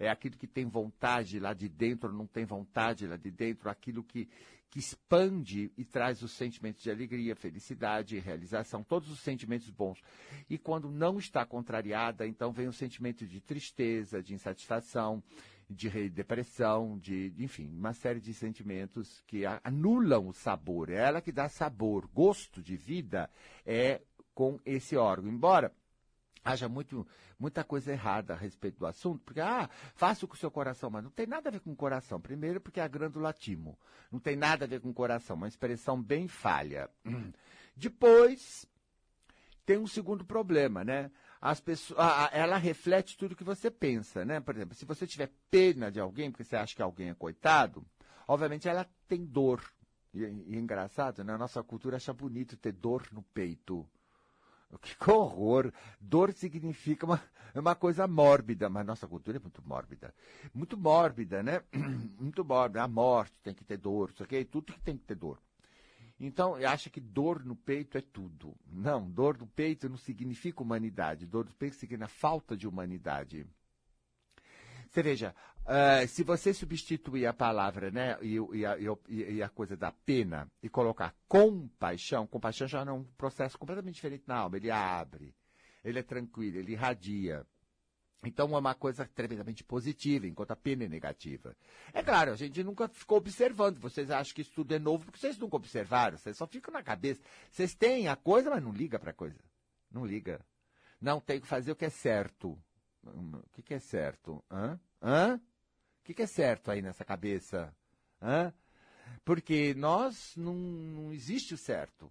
É 0.00 0.08
aquilo 0.08 0.36
que 0.36 0.46
tem 0.46 0.66
vontade 0.66 1.40
lá 1.40 1.52
de 1.52 1.68
dentro, 1.68 2.12
não 2.12 2.26
tem 2.26 2.44
vontade 2.44 3.06
lá 3.06 3.16
de 3.16 3.32
dentro, 3.32 3.68
aquilo 3.68 4.04
que, 4.04 4.28
que 4.70 4.78
expande 4.78 5.72
e 5.76 5.84
traz 5.84 6.22
os 6.22 6.30
sentimentos 6.30 6.84
de 6.84 6.90
alegria, 6.90 7.34
felicidade, 7.34 8.16
realização, 8.20 8.84
todos 8.84 9.10
os 9.10 9.18
sentimentos 9.18 9.68
bons. 9.70 10.00
E 10.48 10.56
quando 10.56 10.88
não 10.88 11.18
está 11.18 11.44
contrariada, 11.44 12.24
então 12.28 12.52
vem 12.52 12.68
o 12.68 12.72
sentimento 12.72 13.26
de 13.26 13.40
tristeza, 13.40 14.22
de 14.22 14.34
insatisfação, 14.34 15.20
de 15.68 16.08
depressão, 16.08 16.98
de, 16.98 17.34
enfim, 17.38 17.68
uma 17.68 17.92
série 17.92 18.20
de 18.20 18.32
sentimentos 18.32 19.22
que 19.26 19.44
anulam 19.62 20.28
o 20.28 20.32
sabor. 20.32 20.90
É 20.90 20.96
ela 20.96 21.20
que 21.20 21.30
dá 21.30 21.48
sabor, 21.48 22.08
gosto 22.08 22.62
de 22.62 22.76
vida 22.76 23.28
é 23.66 24.00
com 24.34 24.58
esse 24.64 24.96
órgão. 24.96 25.30
Embora 25.30 25.72
haja 26.44 26.68
muito, 26.68 27.06
muita 27.38 27.62
coisa 27.62 27.92
errada 27.92 28.32
a 28.32 28.36
respeito 28.36 28.78
do 28.78 28.86
assunto, 28.86 29.22
porque, 29.24 29.40
ah, 29.40 29.68
faça 29.94 30.26
com 30.26 30.34
o 30.34 30.38
seu 30.38 30.50
coração, 30.50 30.88
mas 30.88 31.04
não 31.04 31.10
tem 31.10 31.26
nada 31.26 31.48
a 31.48 31.52
ver 31.52 31.60
com 31.60 31.72
o 31.72 31.76
coração. 31.76 32.20
Primeiro, 32.20 32.60
porque 32.60 32.80
é 32.80 32.82
a 32.82 32.88
glândula 32.88 33.32
timo. 33.32 33.78
Não 34.10 34.18
tem 34.18 34.36
nada 34.36 34.64
a 34.64 34.68
ver 34.68 34.80
com 34.80 34.88
o 34.88 34.94
coração, 34.94 35.36
uma 35.36 35.48
expressão 35.48 36.02
bem 36.02 36.26
falha. 36.26 36.88
Depois, 37.76 38.66
tem 39.66 39.76
um 39.76 39.86
segundo 39.86 40.24
problema, 40.24 40.82
né? 40.82 41.10
As 41.40 41.60
pessoas, 41.60 41.98
ela 42.32 42.56
reflete 42.56 43.16
tudo 43.16 43.36
que 43.36 43.44
você 43.44 43.70
pensa, 43.70 44.24
né? 44.24 44.40
Por 44.40 44.56
exemplo, 44.56 44.74
se 44.74 44.84
você 44.84 45.06
tiver 45.06 45.30
pena 45.50 45.90
de 45.90 46.00
alguém, 46.00 46.30
porque 46.30 46.44
você 46.44 46.56
acha 46.56 46.74
que 46.74 46.82
alguém 46.82 47.10
é 47.10 47.14
coitado, 47.14 47.84
obviamente 48.26 48.68
ela 48.68 48.86
tem 49.06 49.24
dor. 49.24 49.62
E, 50.12 50.20
e 50.20 50.56
é 50.56 50.58
engraçado, 50.58 51.22
né? 51.22 51.34
A 51.34 51.38
nossa 51.38 51.62
cultura 51.62 51.96
acha 51.96 52.12
bonito 52.12 52.56
ter 52.56 52.72
dor 52.72 53.06
no 53.12 53.22
peito. 53.22 53.86
Que 55.00 55.10
horror! 55.10 55.72
Dor 55.98 56.32
significa 56.34 57.06
uma, 57.06 57.22
uma 57.54 57.74
coisa 57.74 58.06
mórbida, 58.06 58.68
mas 58.68 58.84
nossa 58.84 59.06
cultura 59.06 59.38
é 59.38 59.40
muito 59.40 59.62
mórbida. 59.66 60.14
Muito 60.52 60.76
mórbida, 60.76 61.42
né? 61.42 61.62
Muito 62.20 62.44
mórbida. 62.44 62.82
A 62.82 62.88
morte 62.88 63.34
tem 63.42 63.54
que 63.54 63.64
ter 63.64 63.78
dor, 63.78 64.10
isso 64.10 64.22
aqui, 64.22 64.44
tudo 64.44 64.72
que 64.72 64.80
tem 64.80 64.96
que 64.96 65.04
ter 65.04 65.14
dor. 65.14 65.38
Então, 66.20 66.56
acha 66.56 66.90
que 66.90 67.00
dor 67.00 67.44
no 67.44 67.54
peito 67.54 67.96
é 67.96 68.00
tudo. 68.00 68.56
Não, 68.66 69.08
dor 69.08 69.38
no 69.38 69.46
peito 69.46 69.88
não 69.88 69.96
significa 69.96 70.62
humanidade. 70.62 71.26
Dor 71.26 71.44
no 71.44 71.54
peito 71.54 71.76
significa 71.76 72.08
falta 72.08 72.56
de 72.56 72.66
humanidade. 72.66 73.46
Você 74.90 75.02
veja, 75.02 75.34
uh, 75.60 76.08
se 76.08 76.24
você 76.24 76.52
substituir 76.52 77.26
a 77.26 77.32
palavra, 77.32 77.90
né, 77.90 78.16
e, 78.22 78.36
e, 78.36 78.66
a, 78.66 78.76
e, 79.08 79.42
a, 79.42 79.48
coisa 79.48 79.76
da 79.76 79.92
pena, 79.92 80.50
e 80.62 80.68
colocar 80.68 81.14
compaixão, 81.28 82.26
compaixão 82.26 82.66
já 82.66 82.80
é 82.80 82.90
um 82.90 83.04
processo 83.04 83.58
completamente 83.58 83.96
diferente 83.96 84.24
na 84.26 84.36
alma. 84.38 84.56
Ele 84.56 84.70
abre, 84.70 85.34
ele 85.84 85.98
é 85.98 86.02
tranquilo, 86.02 86.58
ele 86.58 86.72
irradia. 86.72 87.46
Então 88.24 88.52
é 88.54 88.58
uma 88.58 88.74
coisa 88.74 89.06
tremendamente 89.06 89.62
positiva, 89.62 90.26
enquanto 90.26 90.50
a 90.50 90.56
pena 90.56 90.84
é 90.84 90.88
negativa. 90.88 91.56
É 91.92 92.02
claro, 92.02 92.32
a 92.32 92.36
gente 92.36 92.64
nunca 92.64 92.88
ficou 92.88 93.18
observando. 93.18 93.78
Vocês 93.78 94.10
acham 94.10 94.34
que 94.34 94.42
isso 94.42 94.52
tudo 94.52 94.74
é 94.74 94.78
novo 94.78 95.04
porque 95.04 95.20
vocês 95.20 95.38
nunca 95.38 95.56
observaram. 95.56 96.18
Vocês 96.18 96.36
só 96.36 96.46
ficam 96.46 96.72
na 96.72 96.82
cabeça. 96.82 97.20
Vocês 97.50 97.74
têm 97.74 98.08
a 98.08 98.16
coisa, 98.16 98.50
mas 98.50 98.62
não 98.62 98.72
liga 98.72 98.98
para 98.98 99.12
a 99.12 99.14
coisa. 99.14 99.38
Não 99.90 100.04
liga. 100.04 100.44
Não 101.00 101.20
tem 101.20 101.40
que 101.40 101.46
fazer 101.46 101.70
o 101.70 101.76
que 101.76 101.84
é 101.84 101.90
certo. 101.90 102.58
O 103.04 103.48
que, 103.52 103.62
que 103.62 103.74
é 103.74 103.78
certo? 103.78 104.44
Hã? 104.50 104.80
Hã? 105.00 105.36
O 105.36 106.04
que, 106.04 106.12
que 106.14 106.22
é 106.22 106.26
certo 106.26 106.70
aí 106.70 106.82
nessa 106.82 107.04
cabeça? 107.04 107.72
Hã? 108.20 108.52
Porque 109.24 109.74
nós 109.74 110.34
não, 110.36 110.54
não 110.54 111.12
existe 111.12 111.54
o 111.54 111.58
certo. 111.58 112.10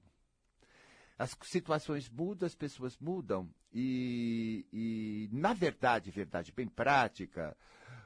As 1.17 1.35
situações 1.43 2.09
mudam, 2.09 2.45
as 2.45 2.55
pessoas 2.55 2.97
mudam. 2.97 3.49
E, 3.79 4.65
e, 4.73 5.29
na 5.31 5.53
verdade, 5.53 6.09
verdade 6.09 6.51
bem 6.51 6.67
prática, 6.67 7.55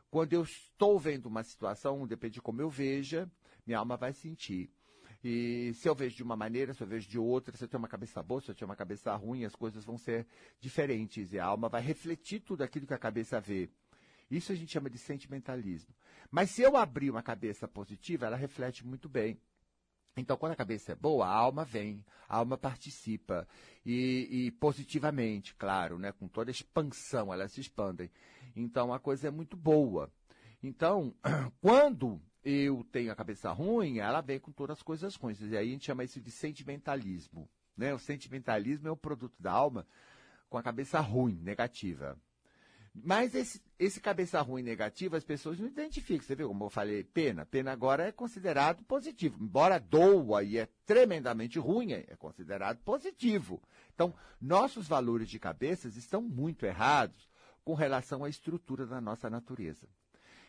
quando 0.10 0.34
eu 0.34 0.44
estou 0.44 1.00
vendo 1.00 1.28
uma 1.28 1.44
situação, 1.44 2.06
depende 2.06 2.34
de 2.34 2.42
como 2.42 2.62
eu 2.62 2.70
veja, 2.70 3.32
minha 3.66 3.80
alma 3.80 3.96
vai 3.96 4.12
sentir. 4.12 4.70
E 5.24 5.72
se 5.76 5.88
eu 5.88 5.96
vejo 5.96 6.18
de 6.18 6.24
uma 6.24 6.36
maneira, 6.36 6.74
se 6.74 6.84
eu 6.84 6.88
vejo 6.88 7.08
de 7.08 7.18
outra, 7.18 7.56
se 7.56 7.64
eu 7.64 7.70
tenho 7.70 7.82
uma 7.82 7.88
cabeça 7.88 8.22
boa, 8.22 8.42
se 8.42 8.52
eu 8.52 8.56
tenho 8.56 8.68
uma 8.70 8.76
cabeça 8.76 9.16
ruim, 9.16 9.46
as 9.46 9.56
coisas 9.56 9.86
vão 9.86 9.98
ser 9.98 10.28
diferentes. 10.60 11.32
E 11.32 11.40
a 11.40 11.46
alma 11.46 11.70
vai 11.70 11.82
refletir 11.82 12.42
tudo 12.42 12.64
aquilo 12.64 12.86
que 12.86 12.94
a 12.94 13.00
cabeça 13.00 13.40
vê. 13.40 13.70
Isso 14.30 14.52
a 14.52 14.56
gente 14.56 14.74
chama 14.74 14.90
de 14.90 14.98
sentimentalismo. 14.98 15.96
Mas 16.30 16.50
se 16.50 16.62
eu 16.62 16.76
abrir 16.76 17.10
uma 17.10 17.24
cabeça 17.24 17.66
positiva, 17.66 18.26
ela 18.26 18.36
reflete 18.36 18.86
muito 18.86 19.08
bem. 19.08 19.40
Então, 20.18 20.36
quando 20.36 20.52
a 20.52 20.58
cabeça 20.58 20.92
é 20.92 20.96
boa, 20.96 21.26
a 21.26 21.34
alma 21.34 21.64
vem, 21.64 22.04
a 22.28 22.38
alma 22.38 22.58
participa. 22.58 23.48
E, 23.86 24.28
e, 24.30 24.52
positivamente, 24.52 25.56
claro, 25.56 25.98
né? 25.98 26.12
com 26.12 26.28
toda 26.28 26.50
a 26.50 26.54
expansão, 26.54 27.34
elas 27.34 27.54
se 27.54 27.62
expandem. 27.62 28.12
Então, 28.56 28.94
a 28.94 29.00
coisa 29.00 29.30
é 29.30 29.32
muito 29.32 29.56
boa. 29.56 30.12
Então, 30.62 31.16
quando 31.62 32.22
eu 32.44 32.86
tenho 32.92 33.12
a 33.12 33.16
cabeça 33.16 33.52
ruim, 33.52 34.00
ela 34.00 34.22
vem 34.22 34.40
com 34.40 34.52
todas 34.52 34.78
as 34.78 34.84
coisas 34.84 35.16
ruins. 35.16 35.40
E 35.42 35.56
aí 35.56 35.70
a 35.70 35.72
gente 35.72 35.86
chama 35.86 36.04
isso 36.04 36.20
de 36.20 36.32
sentimentalismo. 36.32 37.50
Né? 37.78 37.94
O 37.94 38.00
sentimentalismo 38.00 38.88
é 38.88 38.92
o 38.92 38.98
produto 38.98 39.36
da 39.40 39.52
alma 39.52 39.88
com 40.50 40.58
a 40.58 40.64
cabeça 40.64 41.00
ruim, 41.00 41.40
negativa. 41.42 42.20
Mas 42.94 43.34
esse, 43.34 43.62
esse 43.80 44.02
cabeça 44.02 44.42
ruim 44.42 44.62
negativo, 44.62 45.16
as 45.16 45.24
pessoas 45.24 45.60
não 45.60 45.68
identificam. 45.68 46.26
Você 46.26 46.36
viu 46.36 46.50
como 46.50 46.66
eu 46.66 46.70
falei, 46.70 47.04
pena? 47.04 47.46
Pena 47.46 47.72
agora 47.72 48.08
é 48.08 48.12
considerado 48.12 48.84
positivo. 48.84 49.42
Embora 49.42 49.80
doa 49.80 50.44
e 50.44 50.58
é 50.58 50.68
tremendamente 50.86 51.58
ruim, 51.58 51.94
é 51.94 52.16
considerado 52.18 52.80
positivo. 52.84 53.62
Então, 53.94 54.14
nossos 54.42 54.88
valores 54.88 55.30
de 55.30 55.40
cabeças 55.40 55.96
estão 55.96 56.22
muito 56.22 56.66
errados 56.66 57.30
com 57.64 57.74
relação 57.74 58.26
à 58.26 58.30
estrutura 58.30 58.86
da 58.86 59.00
nossa 59.00 59.30
natureza. 59.30 59.88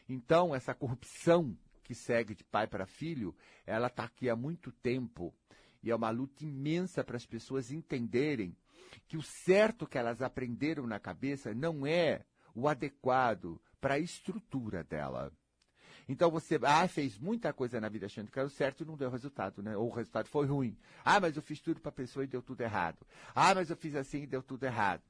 Então, 0.09 0.55
essa 0.55 0.75
corrupção 0.75 1.57
que 1.85 1.95
segue 1.95 2.35
de 2.35 2.45
pai 2.45 2.67
para 2.67 2.87
filho, 2.87 3.35
ela 3.65 3.87
está 3.87 4.05
aqui 4.05 4.29
há 4.29 4.35
muito 4.35 4.73
tempo. 4.73 5.33
E 5.83 5.91
é 5.91 5.95
uma 5.95 6.11
luta 6.11 6.45
imensa 6.45 7.05
para 7.05 7.17
as 7.17 7.27
pessoas 7.27 7.71
entenderem 7.71 8.57
que 9.07 9.17
o 9.17 9.23
certo 9.23 9.87
que 9.87 9.99
elas 9.99 10.23
aprenderam 10.23 10.87
na 10.87 10.99
cabeça 10.99 11.55
não 11.55 11.87
é 11.87 12.25
o 12.55 12.69
adequado 12.69 13.61
para 13.81 13.95
a 13.95 13.99
estrutura 13.99 14.85
dela. 14.85 15.33
Então 16.09 16.31
você, 16.31 16.59
ah, 16.63 16.87
fez 16.89 17.19
muita 17.19 17.53
coisa 17.53 17.81
na 17.81 17.89
vida 17.89 18.07
achando 18.07 18.31
que 18.31 18.39
era 18.39 18.47
o 18.47 18.51
certo 18.51 18.83
e 18.83 18.87
não 18.87 18.97
deu 18.97 19.11
resultado, 19.11 19.63
né? 19.63 19.77
Ou 19.77 19.89
o 19.89 19.95
resultado 19.95 20.29
foi 20.29 20.47
ruim. 20.47 20.77
Ah, 21.05 21.21
mas 21.21 21.37
eu 21.37 21.43
fiz 21.43 21.61
tudo 21.61 21.81
para 21.81 21.91
a 21.91 21.95
pessoa 21.95 22.25
e 22.25 22.29
deu 22.29 22.43
tudo 22.43 22.61
errado. 22.61 23.07
Ah, 23.35 23.55
mas 23.55 23.71
eu 23.71 23.77
fiz 23.77 23.95
assim 23.95 24.23
e 24.23 24.27
deu 24.27 24.43
tudo 24.43 24.65
errado. 24.65 25.03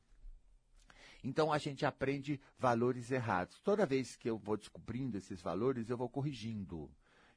Então 1.25 1.53
a 1.53 1.59
gente 1.59 1.87
aprende 1.87 2.41
valores 2.59 3.11
errados. 3.11 3.61
Toda 3.61 3.87
vez 3.87 4.17
que 4.17 4.29
eu 4.29 4.39
vou 4.39 4.57
descobrindo 4.57 5.17
esses 5.17 5.41
valores, 5.41 5.89
eu 5.89 5.97
vou 5.97 6.09
corrigindo. 6.09 6.91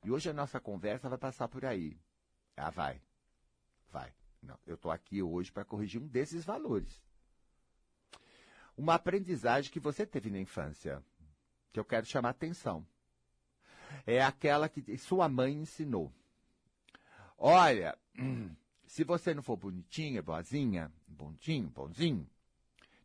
E 0.04 0.12
hoje 0.12 0.30
a 0.30 0.34
nossa 0.34 0.60
conversa 0.60 1.08
vai 1.08 1.18
passar 1.18 1.48
por 1.48 1.66
aí. 1.66 1.98
Ah, 2.58 2.70
vai. 2.70 3.02
Vai. 3.90 4.14
Não, 4.42 4.60
eu 4.66 4.76
estou 4.76 4.92
aqui 4.92 5.22
hoje 5.22 5.52
para 5.52 5.66
corrigir 5.66 6.02
um 6.02 6.08
desses 6.08 6.44
valores 6.44 7.05
uma 8.78 8.96
aprendizagem 8.96 9.72
que 9.72 9.80
você 9.80 10.06
teve 10.06 10.30
na 10.30 10.40
infância, 10.40 11.02
que 11.72 11.80
eu 11.80 11.86
quero 11.86 12.06
chamar 12.06 12.30
atenção. 12.30 12.86
É 14.06 14.22
aquela 14.22 14.68
que 14.68 14.98
sua 14.98 15.30
mãe 15.30 15.54
ensinou. 15.54 16.12
Olha, 17.38 17.98
se 18.86 19.04
você 19.04 19.34
não 19.34 19.42
for 19.42 19.56
bonitinha, 19.56 20.22
boazinha, 20.22 20.92
bonitinho, 21.08 21.70
bonzinho, 21.70 22.30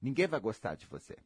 ninguém 0.00 0.26
vai 0.26 0.40
gostar 0.40 0.74
de 0.74 0.86
você. 0.86 1.16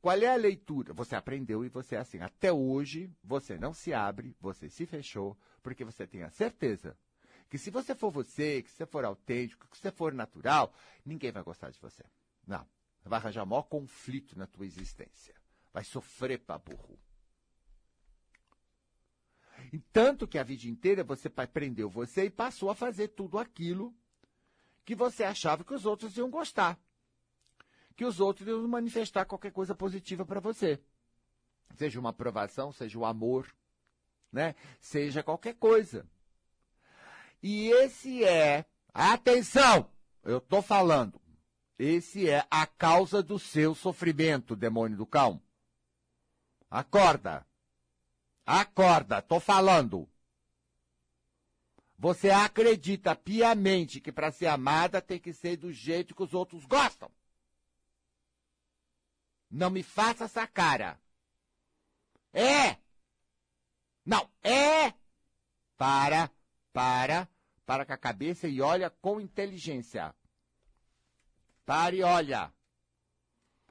Qual 0.00 0.16
é 0.16 0.26
a 0.26 0.36
leitura? 0.36 0.92
Você 0.92 1.16
aprendeu 1.16 1.64
e 1.64 1.68
você 1.68 1.96
é 1.96 1.98
assim. 1.98 2.20
Até 2.20 2.52
hoje, 2.52 3.10
você 3.24 3.58
não 3.58 3.72
se 3.72 3.92
abre, 3.92 4.36
você 4.40 4.68
se 4.68 4.86
fechou, 4.86 5.36
porque 5.62 5.84
você 5.84 6.06
tem 6.06 6.22
a 6.22 6.30
certeza 6.30 6.96
que 7.48 7.58
se 7.58 7.70
você 7.70 7.94
for 7.94 8.10
você, 8.10 8.62
que 8.62 8.70
você 8.70 8.84
for 8.84 9.04
autêntico, 9.04 9.68
que 9.68 9.78
você 9.78 9.90
for 9.90 10.12
natural, 10.12 10.72
ninguém 11.04 11.30
vai 11.30 11.42
gostar 11.42 11.70
de 11.70 11.78
você. 11.78 12.04
Não 12.46 12.66
vai 13.08 13.18
arranjar 13.18 13.44
maior 13.46 13.62
conflito 13.62 14.38
na 14.38 14.46
tua 14.46 14.66
existência. 14.66 15.34
Vai 15.72 15.84
sofrer 15.84 16.40
para 16.40 16.58
burro. 16.58 16.98
E 19.72 19.78
tanto 19.78 20.26
que 20.26 20.38
a 20.38 20.42
vida 20.42 20.66
inteira 20.66 21.02
você 21.02 21.28
prendeu 21.28 21.88
você 21.88 22.24
e 22.24 22.30
passou 22.30 22.70
a 22.70 22.74
fazer 22.74 23.08
tudo 23.08 23.38
aquilo 23.38 23.94
que 24.84 24.94
você 24.94 25.24
achava 25.24 25.64
que 25.64 25.74
os 25.74 25.84
outros 25.84 26.16
iam 26.16 26.30
gostar. 26.30 26.78
Que 27.96 28.04
os 28.04 28.20
outros 28.20 28.46
iam 28.46 28.66
manifestar 28.68 29.24
qualquer 29.24 29.52
coisa 29.52 29.74
positiva 29.74 30.24
para 30.24 30.40
você. 30.40 30.80
Seja 31.74 31.98
uma 31.98 32.10
aprovação, 32.10 32.72
seja 32.72 32.98
o 32.98 33.02
um 33.02 33.04
amor, 33.04 33.52
né? 34.30 34.54
Seja 34.78 35.22
qualquer 35.22 35.54
coisa. 35.54 36.06
E 37.42 37.68
esse 37.68 38.24
é, 38.24 38.64
atenção, 38.92 39.90
eu 40.22 40.38
estou 40.38 40.62
falando, 40.62 41.20
esse 41.78 42.28
é 42.28 42.46
a 42.50 42.66
causa 42.66 43.22
do 43.22 43.38
seu 43.38 43.74
sofrimento, 43.74 44.56
demônio 44.56 44.96
do 44.96 45.06
cão. 45.06 45.40
Acorda. 46.70 47.46
Acorda, 48.44 49.20
tô 49.20 49.38
falando. 49.38 50.08
Você 51.98 52.30
acredita 52.30 53.14
piamente 53.14 54.00
que 54.00 54.12
para 54.12 54.30
ser 54.30 54.46
amada 54.46 55.00
tem 55.00 55.18
que 55.18 55.32
ser 55.32 55.56
do 55.56 55.72
jeito 55.72 56.14
que 56.14 56.22
os 56.22 56.34
outros 56.34 56.64
gostam. 56.64 57.10
Não 59.50 59.70
me 59.70 59.82
faça 59.82 60.24
essa 60.24 60.46
cara. 60.46 61.00
É. 62.32 62.76
Não, 64.04 64.30
é. 64.42 64.92
Para, 65.76 66.30
para, 66.72 67.28
para 67.64 67.86
com 67.86 67.92
a 67.92 67.98
cabeça 67.98 68.46
e 68.46 68.60
olha 68.60 68.90
com 68.90 69.20
inteligência. 69.20 70.14
Para 71.66 71.96
e 71.96 72.02
olha. 72.02 72.52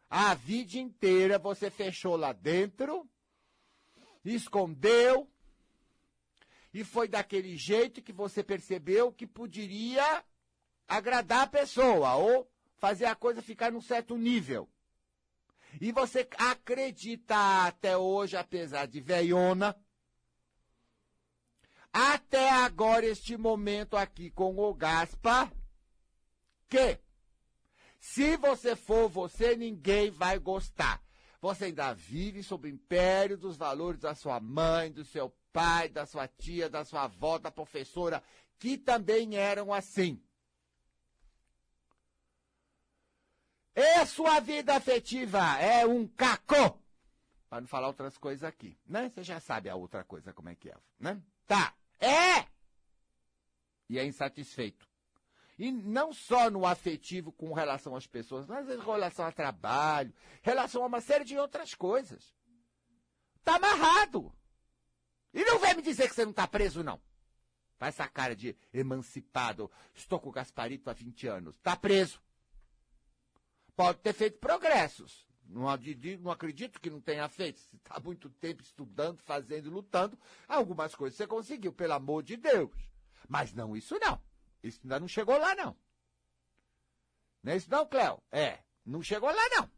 A 0.09 0.35
vida 0.35 0.77
inteira 0.77 1.39
você 1.39 1.71
fechou 1.71 2.15
lá 2.15 2.31
dentro, 2.31 3.09
escondeu, 4.23 5.27
e 6.73 6.83
foi 6.83 7.07
daquele 7.07 7.55
jeito 7.57 8.01
que 8.01 8.11
você 8.11 8.43
percebeu 8.43 9.11
que 9.11 9.25
poderia 9.25 10.23
agradar 10.87 11.43
a 11.43 11.47
pessoa 11.47 12.15
ou 12.15 12.51
fazer 12.75 13.05
a 13.05 13.15
coisa 13.15 13.41
ficar 13.41 13.71
num 13.71 13.81
certo 13.81 14.17
nível. 14.17 14.69
E 15.79 15.91
você 15.91 16.27
acredita 16.37 17.65
até 17.65 17.97
hoje, 17.97 18.35
apesar 18.37 18.87
de 18.87 18.99
veiona, 18.99 19.75
até 21.91 22.49
agora, 22.49 23.05
este 23.05 23.37
momento 23.37 23.95
aqui 23.95 24.29
com 24.29 24.57
o 24.57 24.73
Gaspa, 24.73 25.49
que 26.67 26.99
se 28.05 28.37
você 28.37 28.75
for 28.75 29.09
você, 29.09 29.55
ninguém 29.55 30.11
vai 30.11 30.37
gostar. 30.37 31.03
Você 31.41 31.65
ainda 31.65 31.91
vive 31.91 32.43
sob 32.43 32.67
o 32.67 32.71
império 32.71 33.35
dos 33.35 33.57
valores 33.57 33.99
da 33.99 34.13
sua 34.13 34.39
mãe, 34.39 34.91
do 34.91 35.03
seu 35.03 35.35
pai, 35.51 35.89
da 35.89 36.05
sua 36.05 36.27
tia, 36.27 36.69
da 36.69 36.85
sua 36.85 37.05
avó, 37.05 37.39
da 37.39 37.49
professora, 37.49 38.23
que 38.59 38.77
também 38.77 39.35
eram 39.35 39.73
assim. 39.73 40.23
E 43.75 44.05
sua 44.05 44.39
vida 44.39 44.75
afetiva 44.75 45.59
é 45.59 45.83
um 45.83 46.07
caco. 46.07 46.79
Para 47.49 47.61
não 47.61 47.67
falar 47.67 47.87
outras 47.87 48.19
coisas 48.19 48.43
aqui, 48.43 48.77
né? 48.85 49.09
Você 49.09 49.23
já 49.23 49.39
sabe 49.39 49.67
a 49.67 49.75
outra 49.75 50.03
coisa 50.03 50.31
como 50.31 50.49
é 50.49 50.55
que 50.55 50.69
é, 50.69 50.77
né? 50.99 51.19
Tá. 51.47 51.73
É! 51.99 52.45
E 53.89 53.97
é 53.97 54.05
insatisfeito. 54.05 54.94
E 55.57 55.71
não 55.71 56.11
só 56.11 56.49
no 56.49 56.65
afetivo 56.65 57.31
com 57.31 57.53
relação 57.53 57.95
às 57.95 58.05
pessoas, 58.05 58.45
mas 58.45 58.69
em 58.69 58.79
relação 58.79 59.25
ao 59.25 59.31
trabalho, 59.31 60.13
relação 60.41 60.83
a 60.83 60.87
uma 60.87 60.99
série 60.99 61.23
de 61.23 61.37
outras 61.37 61.73
coisas. 61.73 62.35
Tá 63.43 63.55
amarrado. 63.55 64.33
E 65.33 65.43
não 65.45 65.59
vem 65.59 65.75
me 65.75 65.81
dizer 65.81 66.09
que 66.09 66.15
você 66.15 66.25
não 66.25 66.33
tá 66.33 66.47
preso, 66.47 66.83
não. 66.83 66.99
Faz 67.77 67.95
essa 67.95 68.07
cara 68.07 68.35
de 68.35 68.55
emancipado. 68.73 69.71
Estou 69.93 70.19
com 70.19 70.29
o 70.29 70.31
Gasparito 70.31 70.89
há 70.89 70.93
20 70.93 71.27
anos. 71.27 71.57
Tá 71.59 71.75
preso. 71.75 72.21
Pode 73.75 73.99
ter 73.99 74.13
feito 74.13 74.39
progressos. 74.39 75.25
Não, 75.47 75.63
não 76.21 76.31
acredito 76.31 76.81
que 76.81 76.89
não 76.89 76.99
tenha 76.99 77.27
feito. 77.29 77.59
Se 77.59 77.75
está 77.75 77.99
muito 77.99 78.29
tempo 78.29 78.61
estudando, 78.61 79.19
fazendo, 79.19 79.69
lutando, 79.69 80.17
algumas 80.47 80.95
coisas 80.95 81.17
você 81.17 81.27
conseguiu, 81.27 81.71
pelo 81.71 81.93
amor 81.93 82.23
de 82.23 82.37
Deus. 82.37 82.71
Mas 83.27 83.53
não 83.53 83.75
isso 83.75 83.97
não. 83.99 84.19
Isso 84.65 84.79
ainda 84.83 84.99
não 84.99 85.07
chegou 85.07 85.37
lá, 85.37 85.53
não. 85.55 85.77
Não 87.43 87.53
é 87.53 87.57
isso 87.57 87.69
não, 87.69 87.85
Cléo? 87.85 88.21
É, 88.31 88.59
não 88.83 89.03
chegou 89.03 89.29
lá, 89.29 89.49
não. 89.51 89.69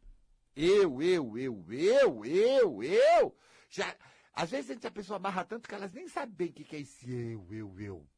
Eu, 0.55 1.01
eu, 1.01 1.37
eu, 1.37 1.65
eu, 1.69 2.25
eu, 2.25 2.83
eu. 2.83 3.37
Já, 3.69 3.95
às 4.33 4.49
vezes 4.49 4.85
a 4.85 4.89
pessoa 4.91 5.17
amarra 5.17 5.43
tanto 5.43 5.67
que 5.67 5.75
elas 5.75 5.91
nem 5.91 6.07
sabem 6.07 6.49
o 6.49 6.53
que 6.53 6.75
é 6.75 6.79
esse 6.79 7.11
eu, 7.11 7.45
eu, 7.51 7.79
eu. 7.79 8.09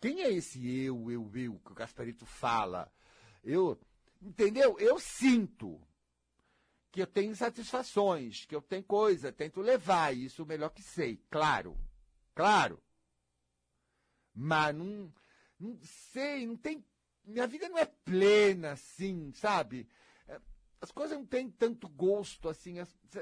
Quem 0.00 0.20
é 0.20 0.30
esse 0.30 0.58
eu, 0.84 1.10
eu, 1.10 1.30
eu 1.34 1.58
que 1.58 1.72
o 1.72 1.74
Gasparito 1.74 2.26
fala? 2.26 2.92
Eu, 3.42 3.80
entendeu? 4.20 4.78
Eu 4.78 5.00
sinto 5.00 5.80
que 6.90 7.00
eu 7.00 7.06
tenho 7.06 7.34
satisfações, 7.34 8.44
que 8.44 8.54
eu 8.54 8.60
tenho 8.60 8.84
coisa, 8.84 9.32
tento 9.32 9.60
levar 9.60 10.14
isso 10.14 10.42
o 10.42 10.46
melhor 10.46 10.70
que 10.70 10.82
sei, 10.82 11.24
claro, 11.30 11.76
claro. 12.34 12.82
Mas 14.34 14.74
não, 14.76 15.12
não 15.58 15.78
sei, 15.82 16.46
não 16.46 16.56
tem, 16.56 16.84
minha 17.24 17.46
vida 17.46 17.68
não 17.68 17.78
é 17.78 17.84
plena 17.84 18.72
assim, 18.72 19.32
sabe? 19.32 19.88
É, 20.26 20.40
as 20.80 20.90
coisas 20.90 21.16
não 21.16 21.26
têm 21.26 21.50
tanto 21.50 21.88
gosto 21.88 22.48
assim, 22.48 22.76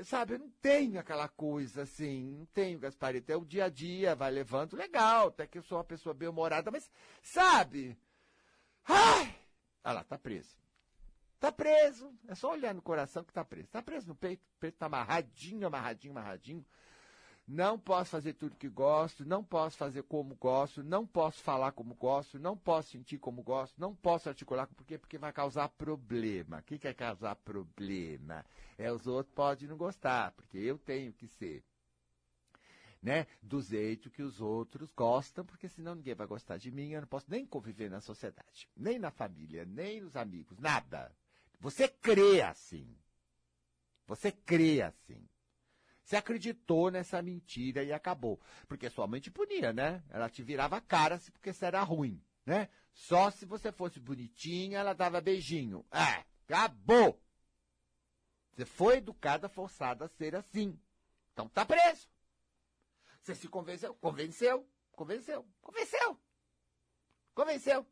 sabe? 0.04 0.34
Eu 0.34 0.38
não 0.40 0.50
tenho 0.60 1.00
aquela 1.00 1.28
coisa 1.28 1.82
assim, 1.82 2.36
não 2.38 2.46
tenho, 2.46 2.78
Gasparito. 2.78 3.32
É 3.32 3.36
o 3.36 3.44
dia 3.44 3.64
a 3.66 3.68
dia, 3.68 4.14
vai 4.14 4.30
levando, 4.30 4.76
legal, 4.76 5.28
até 5.28 5.46
que 5.46 5.58
eu 5.58 5.62
sou 5.62 5.78
uma 5.78 5.84
pessoa 5.84 6.14
bem-humorada, 6.14 6.70
mas, 6.70 6.90
sabe? 7.22 7.98
Ai! 8.84 9.34
Ah 9.82 9.92
lá, 9.92 10.04
tá 10.04 10.18
preso. 10.18 10.56
Tá 11.38 11.52
preso. 11.52 12.12
É 12.26 12.34
só 12.34 12.52
olhar 12.52 12.74
no 12.74 12.82
coração 12.82 13.22
que 13.22 13.32
tá 13.32 13.44
preso. 13.44 13.68
Tá 13.68 13.82
preso 13.82 14.08
no 14.08 14.14
peito. 14.14 14.42
O 14.56 14.58
peito 14.58 14.78
tá 14.78 14.86
amarradinho, 14.86 15.66
amarradinho, 15.66 16.12
amarradinho. 16.12 16.66
Não 17.46 17.78
posso 17.78 18.10
fazer 18.10 18.32
tudo 18.32 18.56
que 18.56 18.68
gosto, 18.68 19.24
não 19.24 19.44
posso 19.44 19.76
fazer 19.76 20.02
como 20.02 20.34
gosto, 20.34 20.82
não 20.82 21.06
posso 21.06 21.40
falar 21.40 21.70
como 21.70 21.94
gosto, 21.94 22.40
não 22.40 22.56
posso 22.56 22.90
sentir 22.90 23.18
como 23.18 23.40
gosto, 23.40 23.80
não 23.80 23.94
posso 23.94 24.28
articular. 24.28 24.66
Por 24.66 24.84
quê? 24.84 24.98
Porque 24.98 25.16
vai 25.16 25.32
causar 25.32 25.68
problema. 25.68 26.58
O 26.58 26.62
que, 26.64 26.76
que 26.76 26.88
é 26.88 26.94
causar 26.94 27.36
problema? 27.36 28.44
É 28.76 28.90
os 28.90 29.06
outros 29.06 29.32
podem 29.32 29.68
não 29.68 29.76
gostar, 29.76 30.32
porque 30.32 30.58
eu 30.58 30.76
tenho 30.76 31.12
que 31.12 31.28
ser. 31.28 31.62
Né, 33.00 33.28
do 33.40 33.60
jeito 33.60 34.10
que 34.10 34.22
os 34.22 34.40
outros 34.40 34.90
gostam, 34.90 35.44
porque 35.44 35.68
senão 35.68 35.94
ninguém 35.94 36.14
vai 36.14 36.26
gostar 36.26 36.56
de 36.56 36.72
mim, 36.72 36.90
eu 36.90 37.02
não 37.02 37.06
posso 37.06 37.26
nem 37.30 37.46
conviver 37.46 37.88
na 37.88 38.00
sociedade, 38.00 38.68
nem 38.76 38.98
na 38.98 39.12
família, 39.12 39.64
nem 39.64 40.00
nos 40.00 40.16
amigos, 40.16 40.58
nada. 40.58 41.14
Você 41.60 41.86
crê 41.86 42.42
assim. 42.42 42.96
Você 44.08 44.32
crê 44.32 44.82
assim. 44.82 45.28
Você 46.06 46.14
acreditou 46.14 46.88
nessa 46.88 47.20
mentira 47.20 47.82
e 47.82 47.92
acabou. 47.92 48.40
Porque 48.68 48.88
sua 48.88 49.08
mãe 49.08 49.20
te 49.20 49.28
punia, 49.28 49.72
né? 49.72 50.04
Ela 50.08 50.30
te 50.30 50.40
virava 50.40 50.76
a 50.76 50.80
cara 50.80 51.20
porque 51.32 51.52
você 51.52 51.66
era 51.66 51.82
ruim, 51.82 52.22
né? 52.44 52.68
Só 52.92 53.28
se 53.28 53.44
você 53.44 53.72
fosse 53.72 53.98
bonitinha, 53.98 54.78
ela 54.78 54.92
dava 54.92 55.20
beijinho. 55.20 55.84
É, 55.90 56.24
acabou. 56.44 57.20
Você 58.52 58.64
foi 58.64 58.98
educada, 58.98 59.48
forçada 59.48 60.04
a 60.04 60.08
ser 60.08 60.36
assim. 60.36 60.78
Então 61.32 61.48
tá 61.48 61.66
preso. 61.66 62.08
Você 63.20 63.34
se 63.34 63.48
convenceu, 63.48 63.92
convenceu, 63.96 64.64
convenceu, 64.92 65.44
convenceu. 65.60 66.20
Convenceu. 67.34 67.84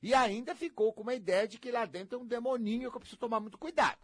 E 0.00 0.14
ainda 0.14 0.54
ficou 0.54 0.92
com 0.92 1.02
uma 1.02 1.14
ideia 1.14 1.48
de 1.48 1.58
que 1.58 1.72
lá 1.72 1.84
dentro 1.86 2.20
é 2.20 2.22
um 2.22 2.26
demoninho 2.26 2.88
que 2.88 2.96
eu 2.96 3.00
preciso 3.00 3.18
tomar 3.18 3.40
muito 3.40 3.58
cuidado. 3.58 3.98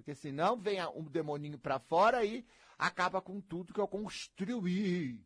Porque 0.00 0.14
senão 0.14 0.56
vem 0.56 0.82
um 0.96 1.04
demoninho 1.04 1.58
para 1.58 1.78
fora 1.78 2.24
e 2.24 2.42
acaba 2.78 3.20
com 3.20 3.38
tudo 3.38 3.74
que 3.74 3.80
eu 3.80 3.86
construí. 3.86 5.22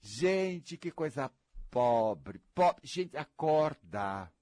Gente, 0.00 0.76
que 0.76 0.92
coisa 0.92 1.28
pobre. 1.68 2.38
pobre. 2.54 2.80
Gente, 2.84 3.16
acorda. 3.16 4.32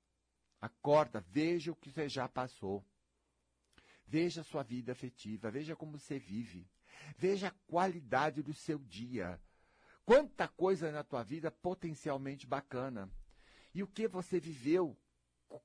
Acorda, 0.60 1.24
veja 1.30 1.72
o 1.72 1.76
que 1.76 1.90
você 1.90 2.10
já 2.10 2.28
passou. 2.28 2.84
Veja 4.06 4.42
a 4.42 4.44
sua 4.44 4.62
vida 4.62 4.92
afetiva, 4.92 5.50
veja 5.50 5.74
como 5.74 5.98
você 5.98 6.18
vive. 6.18 6.68
Veja 7.16 7.48
a 7.48 7.54
qualidade 7.66 8.42
do 8.42 8.52
seu 8.52 8.78
dia. 8.80 9.40
Quanta 10.04 10.46
coisa 10.46 10.92
na 10.92 11.02
tua 11.02 11.22
vida 11.22 11.50
potencialmente 11.50 12.46
bacana. 12.46 13.10
E 13.72 13.82
o 13.82 13.86
que 13.86 14.06
você 14.06 14.38
viveu 14.38 14.94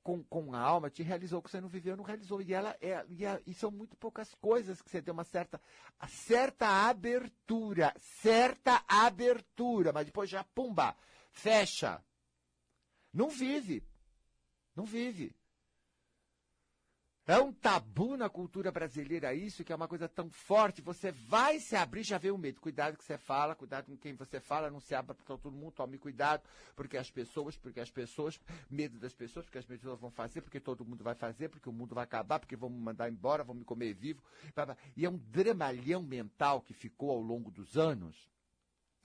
com, 0.02 0.22
com 0.24 0.54
a 0.54 0.60
alma 0.60 0.90
te 0.90 1.02
realizou, 1.02 1.38
o 1.38 1.42
que 1.42 1.50
você 1.50 1.60
não 1.60 1.68
viveu, 1.68 1.96
não 1.96 2.04
realizou. 2.04 2.42
E, 2.42 2.52
ela 2.52 2.76
é, 2.80 3.04
e, 3.08 3.24
a, 3.24 3.40
e 3.46 3.54
são 3.54 3.70
muito 3.70 3.96
poucas 3.96 4.34
coisas 4.34 4.82
que 4.82 4.90
você 4.90 5.00
tem 5.00 5.12
uma 5.12 5.24
certa, 5.24 5.60
certa 6.08 6.88
abertura, 6.88 7.94
certa 7.98 8.84
abertura, 8.88 9.92
mas 9.92 10.06
depois 10.06 10.28
já, 10.28 10.42
pumba, 10.42 10.96
fecha. 11.30 12.02
Não 13.12 13.28
vive. 13.28 13.86
Não 14.74 14.84
vive. 14.84 15.34
É 17.28 17.40
um 17.40 17.52
tabu 17.52 18.16
na 18.16 18.28
cultura 18.28 18.70
brasileira 18.70 19.34
isso, 19.34 19.64
que 19.64 19.72
é 19.72 19.76
uma 19.76 19.88
coisa 19.88 20.08
tão 20.08 20.30
forte. 20.30 20.80
Você 20.80 21.10
vai 21.10 21.58
se 21.58 21.74
abrir, 21.74 22.04
já 22.04 22.18
vê 22.18 22.30
o 22.30 22.38
medo. 22.38 22.60
Cuidado 22.60 22.96
que 22.96 23.02
você 23.02 23.18
fala, 23.18 23.56
cuidado 23.56 23.86
com 23.86 23.96
quem 23.96 24.14
você 24.14 24.38
fala, 24.38 24.70
não 24.70 24.78
se 24.78 24.94
abra 24.94 25.12
para 25.12 25.24
todo 25.24 25.50
mundo, 25.50 25.72
tome 25.72 25.98
cuidado, 25.98 26.44
porque 26.76 26.96
as 26.96 27.10
pessoas, 27.10 27.56
porque 27.56 27.80
as 27.80 27.90
pessoas, 27.90 28.40
medo 28.70 28.96
das 29.00 29.12
pessoas, 29.12 29.44
porque 29.44 29.58
as 29.58 29.64
pessoas 29.64 29.98
vão 29.98 30.08
fazer, 30.08 30.40
porque 30.40 30.60
todo 30.60 30.84
mundo 30.84 31.02
vai 31.02 31.16
fazer, 31.16 31.48
porque 31.48 31.68
o 31.68 31.72
mundo 31.72 31.96
vai 31.96 32.04
acabar, 32.04 32.38
porque 32.38 32.54
vão 32.54 32.70
me 32.70 32.78
mandar 32.78 33.10
embora, 33.10 33.42
vão 33.42 33.56
me 33.56 33.64
comer 33.64 33.92
vivo. 33.92 34.22
E 34.96 35.04
é 35.04 35.10
um 35.10 35.18
dramalhão 35.18 36.04
mental 36.04 36.60
que 36.60 36.72
ficou 36.72 37.10
ao 37.10 37.20
longo 37.20 37.50
dos 37.50 37.76
anos, 37.76 38.30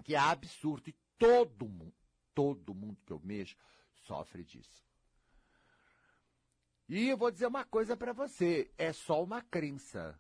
que 0.04 0.14
é 0.14 0.20
absurdo. 0.20 0.92
E 0.92 0.96
todo 1.18 1.68
mundo, 1.68 1.96
todo 2.36 2.76
mundo 2.76 3.02
que 3.04 3.14
eu 3.14 3.20
mexo, 3.24 3.56
sofre 4.04 4.44
disso. 4.44 4.91
E 6.92 7.08
eu 7.08 7.16
vou 7.16 7.32
dizer 7.32 7.48
uma 7.48 7.64
coisa 7.64 7.96
para 7.96 8.12
você: 8.12 8.70
é 8.78 8.92
só 8.92 9.24
uma 9.24 9.42
crença. 9.42 10.20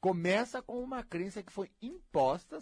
Começa 0.00 0.60
com 0.60 0.82
uma 0.82 1.04
crença 1.04 1.40
que 1.40 1.52
foi 1.52 1.70
imposta 1.80 2.58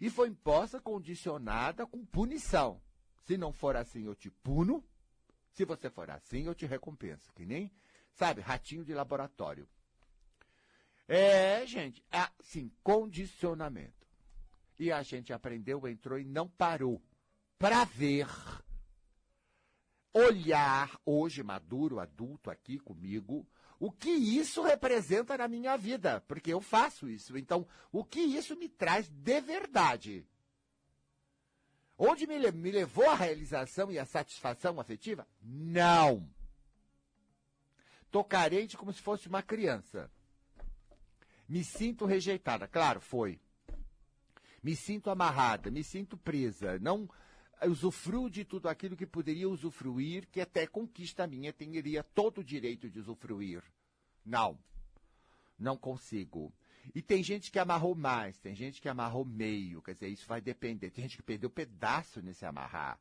e 0.00 0.08
foi 0.08 0.28
imposta 0.28 0.80
condicionada 0.80 1.86
com 1.86 2.06
punição. 2.06 2.80
Se 3.26 3.36
não 3.36 3.52
for 3.52 3.76
assim, 3.76 4.06
eu 4.06 4.14
te 4.14 4.30
puno. 4.30 4.82
Se 5.52 5.66
você 5.66 5.90
for 5.90 6.10
assim, 6.10 6.46
eu 6.46 6.54
te 6.54 6.64
recompenso. 6.64 7.30
Que 7.34 7.44
nem, 7.44 7.70
sabe, 8.14 8.40
ratinho 8.40 8.82
de 8.82 8.94
laboratório. 8.94 9.68
É, 11.06 11.66
gente, 11.66 12.02
assim, 12.10 12.72
condicionamento. 12.82 14.06
E 14.78 14.90
a 14.90 15.02
gente 15.02 15.34
aprendeu, 15.34 15.86
entrou 15.86 16.18
e 16.18 16.24
não 16.24 16.48
parou 16.48 17.02
para 17.58 17.84
ver, 17.84 18.26
olhar, 20.12 20.98
hoje 21.04 21.42
maduro, 21.42 22.00
adulto 22.00 22.50
aqui 22.50 22.78
comigo, 22.78 23.46
o 23.78 23.92
que 23.92 24.10
isso 24.10 24.62
representa 24.62 25.38
na 25.38 25.46
minha 25.46 25.76
vida, 25.76 26.20
porque 26.26 26.52
eu 26.52 26.60
faço 26.60 27.08
isso. 27.08 27.36
Então, 27.38 27.66
o 27.92 28.04
que 28.04 28.20
isso 28.20 28.56
me 28.56 28.68
traz 28.68 29.08
de 29.08 29.40
verdade? 29.40 30.26
Onde 31.96 32.26
me, 32.26 32.38
me 32.52 32.70
levou 32.70 33.08
a 33.08 33.14
realização 33.14 33.90
e 33.90 33.98
a 33.98 34.04
satisfação 34.04 34.80
afetiva? 34.80 35.26
Não. 35.40 36.28
Tô 38.10 38.24
carente 38.24 38.76
como 38.76 38.92
se 38.92 39.02
fosse 39.02 39.28
uma 39.28 39.42
criança. 39.42 40.10
Me 41.48 41.64
sinto 41.64 42.04
rejeitada. 42.04 42.66
Claro, 42.66 43.00
foi. 43.00 43.40
Me 44.62 44.74
sinto 44.74 45.10
amarrada, 45.10 45.70
me 45.70 45.84
sinto 45.84 46.16
presa. 46.16 46.78
Não 46.78 47.08
usufruo 47.66 48.30
de 48.30 48.44
tudo 48.44 48.68
aquilo 48.68 48.96
que 48.96 49.06
poderia 49.06 49.48
usufruir, 49.48 50.26
que 50.28 50.40
até 50.40 50.66
conquista 50.66 51.26
minha 51.26 51.52
teria 51.52 52.02
todo 52.02 52.38
o 52.38 52.44
direito 52.44 52.88
de 52.88 52.98
usufruir. 52.98 53.62
Não. 54.24 54.58
Não 55.58 55.76
consigo. 55.76 56.52
E 56.94 57.02
tem 57.02 57.22
gente 57.22 57.50
que 57.50 57.58
amarrou 57.58 57.94
mais, 57.94 58.38
tem 58.38 58.54
gente 58.54 58.80
que 58.80 58.88
amarrou 58.88 59.24
meio, 59.24 59.82
quer 59.82 59.94
dizer, 59.94 60.08
isso 60.08 60.26
vai 60.26 60.40
depender. 60.40 60.90
Tem 60.90 61.02
gente 61.02 61.16
que 61.16 61.22
perdeu 61.22 61.50
pedaço 61.50 62.22
nesse 62.22 62.46
amarrar. 62.46 62.98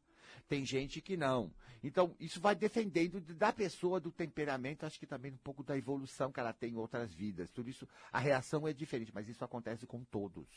Tem 0.48 0.66
gente 0.66 1.02
que 1.02 1.16
não. 1.16 1.54
Então, 1.84 2.16
isso 2.20 2.40
vai 2.40 2.56
defendendo 2.56 3.20
da 3.36 3.54
pessoa, 3.54 4.00
do 4.00 4.12
temperamento, 4.12 4.86
acho 4.86 5.00
que 5.00 5.06
também 5.06 5.32
um 5.32 5.38
pouco 5.38 5.64
da 5.64 5.78
evolução 5.78 6.32
que 6.32 6.40
ela 6.40 6.54
tem 6.54 6.72
em 6.72 6.78
outras 6.78 7.14
vidas. 7.14 7.52
Tudo 7.52 7.70
isso, 7.70 7.88
a 8.12 8.20
reação 8.20 8.68
é 8.68 8.74
diferente, 8.74 9.12
mas 9.14 9.28
isso 9.28 9.44
acontece 9.44 9.86
com 9.86 10.04
todos. 10.04 10.48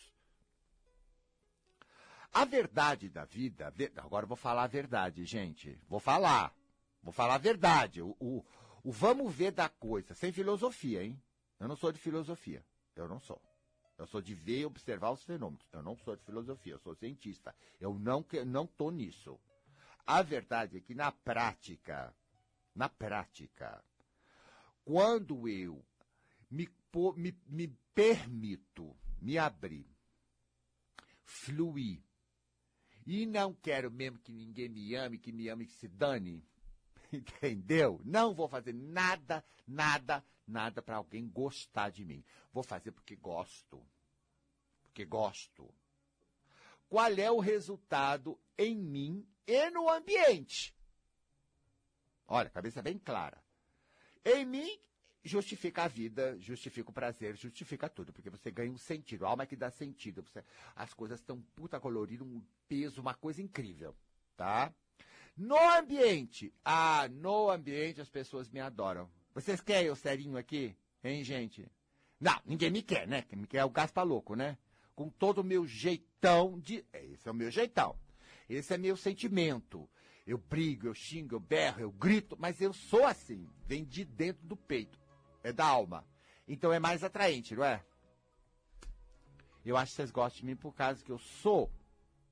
A 2.33 2.45
verdade 2.45 3.09
da 3.09 3.25
vida, 3.25 3.73
agora 3.97 4.25
vou 4.25 4.37
falar 4.37 4.65
a 4.65 4.69
verdade, 4.69 5.25
gente. 5.25 5.79
Vou 5.89 5.99
falar. 5.99 6.55
Vou 7.03 7.13
falar 7.13 7.35
a 7.35 7.39
verdade. 7.39 8.01
O, 8.03 8.17
o, 8.21 8.45
o 8.85 8.93
vamos 8.93 9.35
ver 9.35 9.53
da 9.53 9.69
coisa, 9.69 10.15
sem 10.15 10.33
filosofia, 10.33 11.03
hein? 11.03 11.21
Eu 11.59 11.67
não 11.67 11.77
sou 11.77 11.91
de 11.91 11.99
filosofia. 11.99 12.65
Eu 12.95 13.09
não 13.09 13.19
sou. 13.19 13.41
Eu 13.99 14.07
sou 14.07 14.23
de 14.23 14.35
ver 14.35 14.61
e 14.61 14.67
observar 14.67 15.11
os 15.11 15.23
fenômenos. 15.23 15.67
Eu 15.73 15.83
não 15.83 15.97
sou 15.97 16.17
de 16.17 16.25
filosofia, 16.25 16.75
eu 16.75 16.79
sou 16.79 16.95
cientista. 16.95 17.55
Eu 17.79 17.99
não 17.99 18.25
não 18.47 18.67
tô 18.67 18.91
nisso. 18.91 19.39
A 20.07 20.23
verdade 20.23 20.79
é 20.79 20.81
que 20.81 20.95
na 20.95 21.13
prática, 21.13 22.15
na 22.75 22.89
prática, 22.89 23.85
quando 24.85 25.47
eu 25.49 25.85
me, 26.51 26.69
me, 27.17 27.39
me 27.47 27.69
permito 27.95 28.97
me 29.21 29.37
abrir, 29.37 29.87
fluir, 31.25 32.03
e 33.07 33.27
não 33.27 33.55
quero 33.55 33.91
mesmo 33.91 34.19
que 34.19 34.33
ninguém 34.33 34.69
me 34.69 34.95
ame, 34.95 35.19
que 35.19 35.33
me 35.33 35.49
ame, 35.49 35.67
que 35.67 35.73
se 35.73 35.89
dane. 35.89 36.45
Entendeu? 37.13 38.01
Não 38.05 38.35
vou 38.35 38.49
fazer 38.49 38.73
nada, 38.73 39.45
nada, 39.67 40.25
nada 40.47 40.81
para 40.83 40.97
alguém 40.97 41.29
gostar 41.29 41.91
de 41.91 42.05
mim. 42.05 42.25
Vou 42.53 42.63
fazer 42.63 42.93
porque 42.93 43.17
gosto. 43.17 43.85
Porque 44.83 45.05
gosto. 45.05 45.73
Qual 46.89 47.13
é 47.13 47.31
o 47.31 47.39
resultado 47.39 48.39
em 48.59 48.77
mim 48.77 49.27
e 49.47 49.71
no 49.71 49.89
ambiente? 49.89 50.75
Olha, 52.27 52.51
cabeça 52.51 52.83
bem 52.83 52.99
clara. 52.99 53.43
Em 54.25 54.45
mim 54.45 54.79
justifica 55.23 55.85
a 55.85 55.89
vida, 55.89 56.37
justifica 56.39 56.91
o 56.91 56.93
prazer, 56.93 57.37
justifica 57.37 57.89
tudo, 57.89 58.13
porque 58.13 58.31
você 58.31 58.51
ganha 58.51 58.71
um 58.71 58.79
sentido, 58.79 59.27
a 59.27 59.31
alma 59.31 59.43
é 59.43 59.47
que 59.47 59.57
dá 59.57 59.71
sentido. 59.71 60.23
Você, 60.23 60.43
as 60.75 60.95
coisas 60.95 61.21
estão 61.21 61.41
puta 61.55 61.79
coloridas, 61.79 62.27
um 62.27 62.43
peso, 62.69 63.01
uma 63.01 63.15
coisa 63.15 63.43
incrível, 63.43 63.95
tá? 64.37 64.73
No 65.37 65.59
ambiente, 65.79 66.53
ah, 66.65 67.09
no 67.11 67.51
ambiente 67.51 68.01
as 68.01 68.09
pessoas 68.09 68.49
me 68.49 68.61
adoram. 68.61 69.11
Vocês 69.35 69.61
querem 69.61 69.91
o 69.91 69.97
serinho 69.97 70.37
aqui? 70.37 70.75
Hein, 71.05 71.23
gente? 71.23 71.67
Não, 72.19 72.39
ninguém 72.45 72.71
me 72.71 72.83
quer, 72.83 73.07
né? 73.07 73.23
Quem 73.23 73.39
me 73.39 73.47
quer 73.47 73.59
é 73.59 73.65
o 73.65 73.71
Gaspa 73.71 74.03
Louco, 74.03 74.35
né? 74.35 74.59
Com 74.95 75.09
todo 75.09 75.39
o 75.39 75.45
meu 75.45 75.67
jeitão 75.67 76.59
de. 76.59 76.85
Esse 76.93 77.29
é 77.29 77.31
o 77.31 77.35
meu 77.35 77.51
jeitão. 77.51 77.97
Esse 78.49 78.75
é 78.75 78.79
meu 78.79 78.97
sentimento. 78.97 79.89
Eu 80.27 80.37
brigo, 80.37 80.89
eu 80.89 80.95
xingo, 80.95 81.37
eu 81.37 81.41
berro, 81.41 81.81
eu 81.81 81.91
grito, 81.91 82.37
mas 82.39 82.61
eu 82.61 82.73
sou 82.73 83.07
assim. 83.07 83.49
Vem 83.67 83.85
de 83.85 84.05
dentro 84.05 84.47
do 84.47 84.57
peito 84.57 85.00
é 85.43 85.53
da 85.53 85.67
alma. 85.67 86.05
Então 86.47 86.73
é 86.73 86.79
mais 86.79 87.05
atraente, 87.05 87.55
não 87.55 87.65
é? 87.65 87.85
Eu 89.65 89.77
acho 89.77 89.93
que 89.93 89.97
vocês 89.97 90.11
gostam 90.11 90.41
de 90.41 90.47
mim 90.47 90.57
por 90.57 90.75
causa 90.75 91.05
que 91.05 91.13
eu 91.13 91.19
sou 91.19 91.71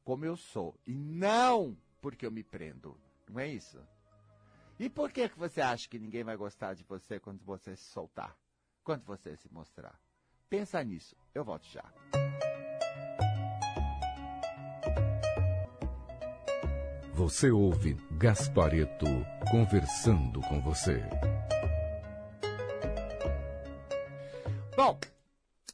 como 0.05 0.25
eu 0.25 0.37
sou. 0.37 0.75
E 0.87 0.95
não 0.95 1.77
porque 2.01 2.25
eu 2.25 2.31
me 2.31 2.43
prendo. 2.43 2.99
Não 3.29 3.39
é 3.39 3.47
isso? 3.47 3.79
E 4.79 4.89
por 4.89 5.13
que, 5.13 5.29
que 5.29 5.39
você 5.39 5.61
acha 5.61 5.89
que 5.89 5.99
ninguém 5.99 6.25
vai 6.25 6.37
gostar 6.37 6.75
de 6.75 6.85
você 6.85 7.21
quando 7.21 7.45
você 7.45 7.77
se 7.77 7.91
soltar? 7.91 8.37
Quando 8.83 9.05
você 9.05 9.37
se 9.37 9.53
mostrar? 9.53 10.01
Pensa 10.49 10.83
nisso. 10.83 11.15
Eu 11.35 11.45
volto 11.45 11.67
já. 11.67 11.85
Você 17.13 17.51
ouve 17.51 17.95
Gaspareto 18.13 19.07
conversando 19.51 20.41
com 20.43 20.61
você. 20.63 21.03
Bom, 24.79 24.97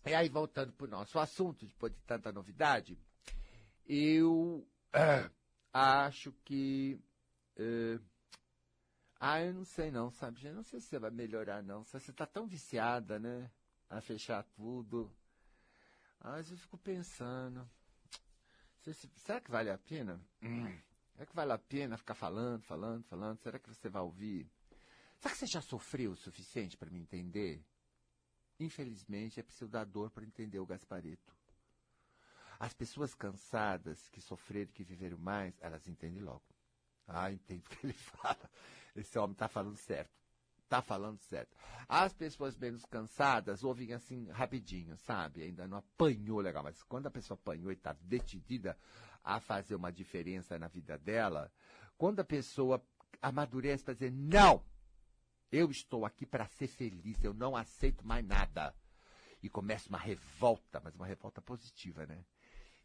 e 0.07 0.15
aí 0.15 0.31
voltando 0.31 0.73
para 0.73 0.87
o 0.87 0.89
nosso 0.89 1.19
assunto, 1.19 1.67
depois 1.67 1.93
de 1.93 2.01
tanta 2.07 2.33
novidade, 2.33 2.99
eu 3.87 4.67
uh, 4.97 5.31
acho 5.75 6.33
que. 6.43 6.99
Uh, 7.55 8.03
ah, 9.21 9.43
eu 9.43 9.53
não 9.53 9.65
sei 9.67 9.91
não, 9.91 10.11
sabe? 10.11 10.43
Eu 10.47 10.55
não 10.55 10.63
sei 10.63 10.81
se 10.81 10.87
você 10.87 10.99
vai 10.99 11.11
melhorar 11.11 11.63
não. 11.63 11.85
Você 11.85 11.99
está 11.99 12.25
tão 12.25 12.47
viciada, 12.47 13.19
né? 13.19 13.51
A 13.91 14.01
fechar 14.01 14.43
tudo. 14.57 15.15
Às 16.19 16.37
vezes 16.37 16.53
eu 16.53 16.57
fico 16.57 16.79
pensando. 16.79 17.69
Será 19.17 19.39
que 19.39 19.51
vale 19.51 19.69
a 19.69 19.77
pena? 19.77 20.19
Hum, 20.43 20.81
será 21.13 21.27
que 21.27 21.37
vale 21.37 21.53
a 21.53 21.59
pena 21.59 21.99
ficar 21.99 22.15
falando, 22.15 22.63
falando, 22.63 23.05
falando? 23.05 23.37
Será 23.41 23.59
que 23.59 23.69
você 23.69 23.91
vai 23.91 24.01
ouvir? 24.01 24.51
Será 25.19 25.35
que 25.35 25.41
você 25.41 25.47
já 25.47 25.61
sofreu 25.61 26.13
o 26.13 26.17
suficiente 26.17 26.75
para 26.79 26.89
me 26.89 27.01
entender? 27.01 27.63
Infelizmente, 28.59 29.41
é 29.41 29.43
preciso 29.43 29.71
dar 29.71 29.85
dor 29.85 30.11
para 30.11 30.25
entender 30.25 30.59
o 30.59 30.67
Gaspareto. 30.67 31.35
As 32.59 32.73
pessoas 32.73 33.15
cansadas, 33.15 34.09
que 34.09 34.21
sofreram, 34.21 34.71
que 34.73 34.85
viveram 34.85 35.19
mais, 35.19 35.55
elas 35.61 35.87
entendem 35.89 36.23
logo. 36.23 36.43
Ah, 37.07 37.31
entende 37.33 37.65
o 37.67 37.71
que 37.71 37.87
ele 37.87 37.93
fala. 37.93 38.51
Esse 38.95 39.19
homem 39.19 39.33
está 39.33 39.49
falando 39.49 39.77
certo. 39.77 40.11
Está 40.63 40.81
falando 40.81 41.19
certo. 41.21 41.55
As 41.89 42.13
pessoas 42.13 42.57
menos 42.57 42.85
cansadas 42.87 43.63
ouvem 43.63 43.93
assim 43.93 44.29
rapidinho, 44.31 44.97
sabe? 44.97 45.43
Ainda 45.43 45.69
não 45.69 45.79
apanhou 45.79 46.41
legal. 46.41 46.63
Mas 46.63 46.83
quando 46.83 47.07
a 47.07 47.11
pessoa 47.11 47.39
apanhou 47.41 47.71
e 47.71 47.75
está 47.75 47.93
decidida 48.01 48.79
a 49.23 49.41
fazer 49.41 49.75
uma 49.75 49.93
diferença 49.93 50.59
na 50.59 50.69
vida 50.69 50.97
dela, 50.97 51.53
quando 51.99 52.21
a 52.21 52.25
pessoa 52.25 52.83
amadurece 53.21 53.85
para 53.85 53.95
dizer, 53.95 54.11
não, 54.11 54.65
eu 55.51 55.71
estou 55.71 56.05
aqui 56.05 56.27
para 56.27 56.47
ser 56.47 56.67
feliz, 56.67 57.23
eu 57.23 57.35
não 57.35 57.57
aceito 57.57 58.07
mais 58.07 58.25
nada. 58.25 58.75
E 59.43 59.49
começa 59.49 59.89
uma 59.89 59.99
revolta, 59.99 60.81
mas 60.83 60.95
uma 60.95 61.07
revolta 61.07 61.41
positiva, 61.41 62.07
né? 62.07 62.25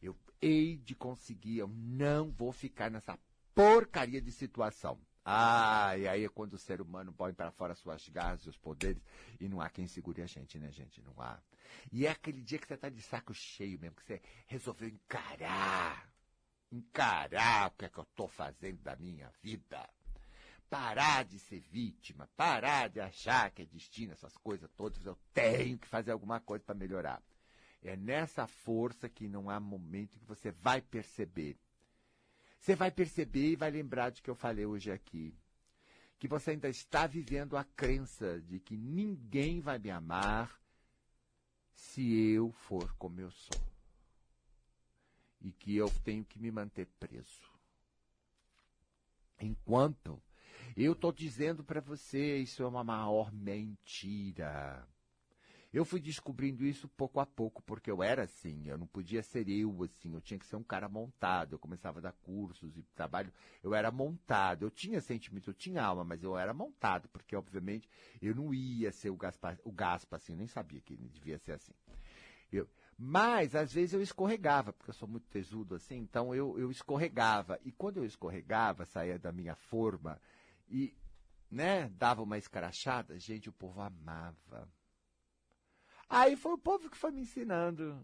Eu 0.02 0.16
hei 0.42 0.78
de 0.78 0.96
conseguir, 0.96 1.58
eu 1.58 1.68
não 1.68 2.32
vou 2.32 2.52
ficar 2.52 2.92
nessa 2.92 3.18
porcaria 3.54 4.22
de 4.22 4.32
situação. 4.32 5.00
Ah, 5.24 5.98
e 5.98 6.08
aí 6.08 6.26
é 6.26 6.30
quando 6.30 6.54
o 6.54 6.58
ser 6.58 6.82
humano 6.82 7.14
põe 7.14 7.34
para 7.34 7.52
fora 7.52 7.76
suas 7.76 8.08
garras, 8.10 8.42
seus 8.42 8.58
poderes, 8.58 9.04
e 9.40 9.48
não 9.48 9.62
há 9.62 9.70
quem 9.70 9.88
segure 9.88 10.22
a 10.22 10.26
gente, 10.26 10.58
né, 10.58 10.72
gente? 10.72 11.02
Não 11.02 11.14
há. 11.22 11.40
E 11.92 12.06
é 12.06 12.10
aquele 12.10 12.42
dia 12.42 12.58
que 12.58 12.68
você 12.68 12.74
está 12.74 12.90
de 12.90 13.02
saco 13.02 13.34
cheio 13.34 13.80
mesmo, 13.80 13.96
que 13.96 14.04
você 14.04 14.22
resolveu 14.48 14.90
encarar, 14.90 16.10
encarar 16.72 17.68
o 17.68 17.72
que 17.72 17.86
é 17.86 17.90
que 17.90 17.98
eu 17.98 18.04
estou 18.04 18.28
fazendo 18.28 18.82
da 18.82 18.96
minha 18.96 19.30
vida 19.42 19.88
parar 20.70 21.26
de 21.26 21.40
ser 21.40 21.60
vítima, 21.60 22.30
parar 22.38 22.90
de 22.90 23.00
achar 23.00 23.52
que 23.52 23.64
é 23.64 23.66
destino, 23.66 24.14
essas 24.14 24.38
coisas 24.38 24.70
todas, 24.78 25.04
eu 25.06 25.18
tenho 25.34 25.78
que 25.78 25.88
fazer 25.88 26.12
alguma 26.12 26.40
coisa 26.40 26.64
para 26.64 26.76
melhorar. 26.76 27.22
É 27.82 27.96
nessa 27.96 28.46
força 28.46 29.10
que 29.10 29.28
não 29.28 29.50
há 29.50 29.60
momento 29.60 30.20
que 30.20 30.26
você 30.26 30.52
vai 30.52 30.82
perceber. 30.82 31.58
Você 32.60 32.76
vai 32.76 32.92
perceber 32.92 33.52
e 33.52 33.56
vai 33.56 33.72
lembrar 33.72 34.12
de 34.12 34.22
que 34.22 34.30
eu 34.30 34.36
falei 34.36 34.66
hoje 34.66 34.92
aqui. 34.92 35.34
Que 36.20 36.28
você 36.28 36.52
ainda 36.52 36.68
está 36.68 37.08
vivendo 37.08 37.56
a 37.56 37.64
crença 37.64 38.42
de 38.42 38.60
que 38.60 38.76
ninguém 38.76 39.62
vai 39.62 39.80
me 39.80 39.90
amar 39.90 40.62
se 41.72 42.34
eu 42.34 42.52
for 42.52 42.94
como 42.96 43.22
eu 43.22 43.32
sou. 43.32 43.62
E 45.40 45.54
que 45.54 45.78
eu 45.78 45.90
tenho 46.04 46.26
que 46.26 46.38
me 46.38 46.52
manter 46.52 46.86
preso. 47.00 47.50
Enquanto 49.40 50.22
eu 50.76 50.94
estou 50.94 51.12
dizendo 51.12 51.64
para 51.64 51.82
você, 51.82 52.38
isso 52.38 52.64
é 52.64 52.68
uma 52.68 52.84
maior 52.84 53.32
mentira. 53.32 54.88
Eu 55.72 55.86
fui 55.86 56.00
descobrindo 56.00 56.66
isso 56.66 56.88
pouco 56.88 57.20
a 57.20 57.28
pouco, 57.28 57.62
porque 57.62 57.92
eu 57.92 58.02
era 58.02 58.24
assim, 58.24 58.64
eu 58.68 58.76
não 58.76 58.88
podia 58.88 59.22
ser 59.22 59.48
eu 59.48 59.84
assim, 59.84 60.16
eu 60.16 60.22
tinha 60.22 60.40
que 60.40 60.46
ser 60.48 60.56
um 60.56 60.64
cara 60.64 60.90
montado. 60.90 61.54
Eu 61.54 61.60
começava 61.60 62.00
a 62.00 62.02
dar 62.02 62.12
cursos 62.12 62.76
e 62.76 62.82
trabalho, 62.96 63.32
eu 63.62 63.76
era 63.76 63.92
montado. 63.92 64.64
Eu 64.66 64.72
tinha 64.72 65.00
sentimento, 65.00 65.52
eu 65.52 65.54
tinha 65.54 65.84
alma, 65.84 66.04
mas 66.04 66.24
eu 66.24 66.36
era 66.36 66.56
montado, 66.56 67.08
porque 67.10 67.36
obviamente 67.36 67.88
eu 68.20 68.34
não 68.34 68.52
ia 68.52 68.92
ser 68.92 69.12
o 69.12 69.16
Gaspar, 69.16 69.60
o 69.64 69.72
Gaspa 69.72 70.16
assim, 70.16 70.34
eu 70.34 70.40
nem 70.40 70.48
sabia 70.48 70.82
que 70.82 70.96
devia 70.96 71.38
ser 71.38 71.52
assim. 71.52 71.74
Eu, 72.52 72.68
mas 72.98 73.54
às 73.54 73.72
vezes 73.72 73.94
eu 73.94 74.02
escorregava, 74.02 74.74
porque 74.74 74.90
eu 74.90 74.96
sou 74.96 75.08
muito 75.08 75.30
tesudo 75.30 75.76
assim, 75.76 75.98
então 75.98 76.34
eu, 76.34 76.58
eu 76.60 76.72
escorregava. 76.72 77.60
E 77.64 77.72
quando 77.72 77.98
eu 77.98 78.06
escorregava, 78.06 78.86
saía 78.86 79.20
da 79.20 79.32
minha 79.32 79.56
forma 79.56 80.20
e 80.70 80.96
né, 81.50 81.90
dava 81.90 82.22
uma 82.22 82.38
escarachada, 82.38 83.20
gente, 83.20 83.50
o 83.50 83.54
povo 83.54 83.82
amava 83.82 84.70
Aí 86.10 86.36
foi 86.36 86.54
o 86.54 86.58
povo 86.58 86.90
que 86.90 86.98
foi 86.98 87.12
me 87.12 87.22
ensinando 87.22 88.04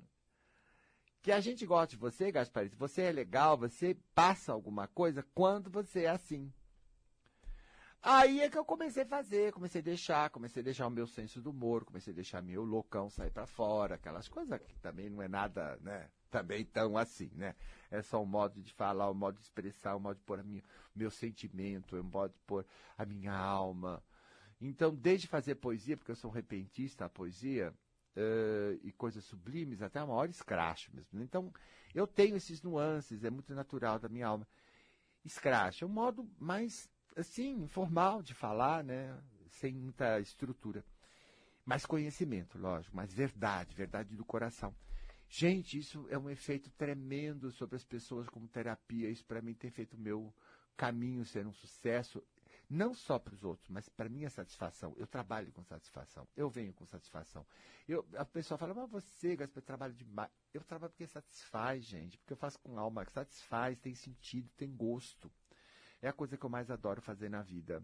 que 1.23 1.32
a 1.32 1.39
gente 1.39 1.65
gosta 1.65 1.88
de 1.88 1.97
você, 1.97 2.32
Gasparito. 2.32 2.78
Você 2.78 3.01
é 3.01 3.12
legal, 3.12 3.58
você 3.58 3.97
passa 4.13 4.51
alguma 4.51 4.88
coisa 4.88 5.25
quando 5.34 5.71
você 5.71 6.04
é 6.04 6.10
assim. 6.10 6.54
Aí 7.99 8.41
é 8.41 8.47
que 8.47 8.60
eu 8.60 8.63
comecei 8.63 9.01
a 9.01 9.08
fazer, 9.08 9.51
comecei 9.51 9.82
a 9.82 9.84
deixar, 9.84 10.30
comecei 10.30 10.62
a 10.62 10.63
deixar 10.63 10.86
o 10.86 10.91
meu 10.91 11.08
senso 11.08 11.41
do 11.41 11.49
humor, 11.49 11.84
comecei 11.84 12.13
a 12.13 12.15
deixar 12.15 12.43
meu 12.43 12.63
loucão 12.63 13.10
sair 13.10 13.32
para 13.32 13.47
fora, 13.47 13.95
aquelas 13.95 14.28
coisas 14.28 14.62
que 14.62 14.78
também 14.78 15.10
não 15.10 15.19
é 15.23 15.28
nada, 15.28 15.80
né? 15.82 16.12
Também 16.36 16.65
tão 16.65 16.98
assim, 16.98 17.32
né? 17.34 17.56
É 17.89 18.02
só 18.02 18.21
um 18.21 18.26
modo 18.26 18.62
de 18.62 18.74
falar, 18.74 19.10
um 19.10 19.13
modo 19.13 19.38
de 19.38 19.43
expressar, 19.43 19.95
um 19.95 20.02
modo 20.02 20.17
de 20.17 20.24
pôr 20.24 20.39
o 20.41 20.62
meu 20.93 21.10
sentimento, 21.10 21.95
um 21.95 22.04
modo 22.04 22.34
de 22.34 22.39
pôr 22.45 22.65
a 22.98 23.06
minha 23.06 23.34
alma. 23.34 24.04
Então, 24.60 24.93
desde 24.93 25.28
fazer 25.28 25.56
poesia, 25.56 25.95
porque 25.95 26.12
eu 26.12 26.15
sou 26.15 26.30
um 26.30 26.34
repentista, 26.34 27.06
a 27.06 27.10
poesia, 27.10 27.74
uh, 28.17 28.80
e 28.84 28.91
coisas 28.91 29.24
sublimes, 29.24 29.82
até 29.82 30.00
a 30.00 30.06
maior 30.06 30.30
escracho 30.30 30.93
mesmo. 30.93 31.21
Então, 31.21 31.54
eu 31.93 32.06
tenho 32.06 32.36
esses 32.36 32.62
nuances, 32.62 33.24
é 33.24 33.30
muito 33.30 33.56
natural 33.56 33.98
da 33.98 34.10
minha 34.10 34.28
alma. 34.28 34.45
Escracho 35.24 35.86
é 35.86 35.88
um 35.88 35.91
modo 35.91 36.30
mais, 36.38 36.89
assim, 37.15 37.63
informal 37.63 38.21
de 38.21 38.34
falar, 38.34 38.84
né? 38.84 39.17
Sem 39.52 39.74
muita 39.74 40.19
estrutura. 40.19 40.84
Mais 41.65 41.86
conhecimento, 41.86 42.58
lógico, 42.58 42.93
mais 42.93 43.13
verdade, 43.13 43.74
verdade 43.74 44.15
do 44.17 44.26
coração. 44.26 44.76
Gente, 45.38 45.78
isso 45.78 46.08
é 46.10 46.17
um 46.17 46.30
efeito 46.30 46.69
tremendo 46.78 47.52
sobre 47.52 47.76
as 47.76 47.84
pessoas 47.84 48.26
como 48.30 48.48
terapia. 48.48 49.10
Isso 49.10 49.26
para 49.26 49.41
mim 49.41 49.54
tem 49.54 49.69
feito 49.69 49.98
o 49.98 50.00
meu 50.00 50.34
caminho 50.78 51.26
ser 51.26 51.45
um 51.45 51.52
sucesso 51.52 52.24
não 52.69 52.93
só 52.93 53.19
para 53.19 53.34
os 53.34 53.43
outros, 53.43 53.67
mas 53.67 53.89
para 53.89 54.08
minha 54.08 54.30
satisfação. 54.30 54.95
Eu 54.95 55.06
trabalho 55.06 55.52
com 55.52 55.62
satisfação, 55.62 56.26
eu 56.38 56.50
venho 56.50 56.74
com 56.74 56.86
satisfação. 56.86 57.45
Eu, 57.86 58.08
a 58.15 58.24
pessoa 58.24 58.58
fala, 58.58 58.74
mas 58.74 58.89
você, 58.89 59.36
Gaspar, 59.36 59.62
trabalha 59.62 59.93
demais. 59.93 60.32
Eu 60.54 60.63
trabalho 60.63 60.93
porque 60.93 61.06
satisfaz, 61.06 61.84
gente, 61.84 62.17
porque 62.17 62.32
eu 62.32 62.38
faço 62.38 62.58
com 62.60 62.80
alma, 62.80 63.06
que 63.06 63.12
satisfaz, 63.12 63.78
tem 63.80 63.93
sentido, 63.93 64.50
tem 64.56 64.74
gosto. 64.74 65.30
É 66.02 66.08
a 66.08 66.13
coisa 66.13 66.38
que 66.38 66.45
eu 66.45 66.50
mais 66.50 66.71
adoro 66.71 67.02
fazer 67.02 67.28
na 67.28 67.41
vida. 67.41 67.84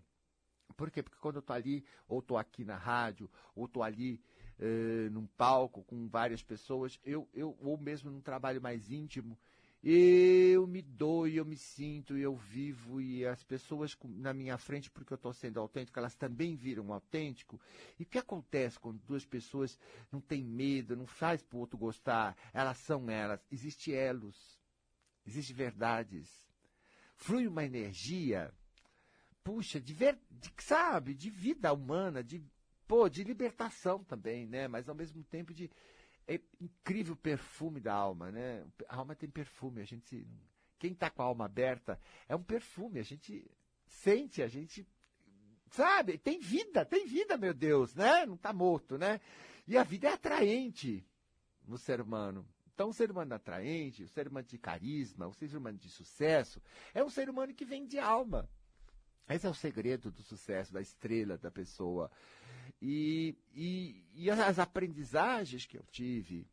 Por 0.77 0.89
quê? 0.89 1.03
Porque 1.03 1.19
quando 1.19 1.35
eu 1.35 1.41
estou 1.41 1.53
ali, 1.53 1.85
ou 2.07 2.19
estou 2.19 2.37
aqui 2.37 2.63
na 2.63 2.77
rádio, 2.77 3.29
ou 3.53 3.65
estou 3.65 3.83
ali 3.83 4.23
eh, 4.61 5.09
num 5.09 5.25
palco 5.25 5.83
com 5.83 6.07
várias 6.07 6.43
pessoas, 6.43 6.99
eu, 7.03 7.27
eu, 7.33 7.57
ou 7.59 7.77
mesmo 7.77 8.11
num 8.11 8.21
trabalho 8.21 8.61
mais 8.61 8.91
íntimo, 8.91 9.37
eu 9.83 10.67
me 10.67 10.83
dou 10.83 11.27
e 11.27 11.37
eu 11.37 11.45
me 11.45 11.57
sinto 11.57 12.15
e 12.15 12.21
eu 12.21 12.35
vivo 12.35 13.01
e 13.01 13.25
as 13.25 13.43
pessoas 13.43 13.97
na 14.03 14.31
minha 14.31 14.55
frente, 14.55 14.91
porque 14.91 15.11
eu 15.11 15.15
estou 15.15 15.33
sendo 15.33 15.59
autêntico, 15.59 15.97
elas 15.97 16.15
também 16.15 16.55
viram 16.55 16.93
autêntico. 16.93 17.59
E 17.99 18.03
o 18.03 18.05
que 18.05 18.19
acontece 18.19 18.79
quando 18.79 18.99
duas 18.99 19.25
pessoas 19.25 19.79
não 20.11 20.21
têm 20.21 20.43
medo, 20.43 20.95
não 20.95 21.07
faz 21.07 21.41
para 21.41 21.57
o 21.57 21.59
outro 21.59 21.79
gostar, 21.79 22.37
elas 22.53 22.77
são 22.77 23.09
elas. 23.09 23.43
Existem 23.51 23.95
elos, 23.95 24.61
existem 25.25 25.55
verdades. 25.55 26.29
Flui 27.15 27.47
uma 27.47 27.65
energia, 27.65 28.53
puxa, 29.43 29.81
de, 29.81 29.93
ver, 29.95 30.19
de 30.29 30.51
sabe, 30.59 31.15
de 31.15 31.31
vida 31.31 31.73
humana, 31.73 32.23
de, 32.23 32.43
pô, 32.91 33.07
de 33.07 33.23
libertação 33.23 34.03
também, 34.03 34.45
né? 34.45 34.67
Mas 34.67 34.89
ao 34.89 34.93
mesmo 34.93 35.23
tempo 35.23 35.53
de 35.53 35.71
é 36.27 36.41
incrível 36.59 37.13
o 37.13 37.17
perfume 37.17 37.79
da 37.79 37.93
alma, 37.93 38.29
né? 38.29 38.65
A 38.89 38.97
alma 38.97 39.15
tem 39.15 39.29
perfume, 39.29 39.81
a 39.81 39.85
gente. 39.85 40.27
Quem 40.77 40.91
está 40.91 41.09
com 41.09 41.21
a 41.21 41.25
alma 41.25 41.45
aberta 41.45 41.97
é 42.27 42.35
um 42.35 42.43
perfume, 42.43 42.99
a 42.99 43.03
gente 43.03 43.49
sente, 43.87 44.43
a 44.43 44.47
gente. 44.49 44.85
Sabe? 45.69 46.17
Tem 46.17 46.41
vida, 46.41 46.83
tem 46.83 47.07
vida, 47.07 47.37
meu 47.37 47.53
Deus, 47.53 47.95
né? 47.95 48.25
Não 48.25 48.35
está 48.35 48.51
morto, 48.51 48.97
né? 48.97 49.21
E 49.65 49.77
a 49.77 49.83
vida 49.83 50.09
é 50.09 50.11
atraente 50.11 51.07
no 51.65 51.77
ser 51.77 52.01
humano. 52.01 52.45
Então, 52.73 52.89
o 52.89 52.93
ser 52.93 53.09
humano 53.09 53.33
atraente, 53.33 54.03
o 54.03 54.09
ser 54.09 54.27
humano 54.27 54.47
de 54.47 54.57
carisma, 54.57 55.27
o 55.27 55.33
ser 55.33 55.55
humano 55.55 55.77
de 55.77 55.89
sucesso, 55.89 56.61
é 56.93 57.01
um 57.01 57.09
ser 57.09 57.29
humano 57.29 57.53
que 57.53 57.63
vem 57.63 57.85
de 57.85 57.99
alma. 57.99 58.49
Esse 59.29 59.47
é 59.47 59.49
o 59.49 59.53
segredo 59.53 60.11
do 60.11 60.21
sucesso, 60.23 60.73
da 60.73 60.81
estrela 60.81 61.37
da 61.37 61.49
pessoa. 61.49 62.11
E, 62.81 63.35
e, 63.53 64.03
e 64.15 64.31
as 64.31 64.57
aprendizagens 64.57 65.65
que 65.65 65.77
eu 65.77 65.83
tive 65.91 66.47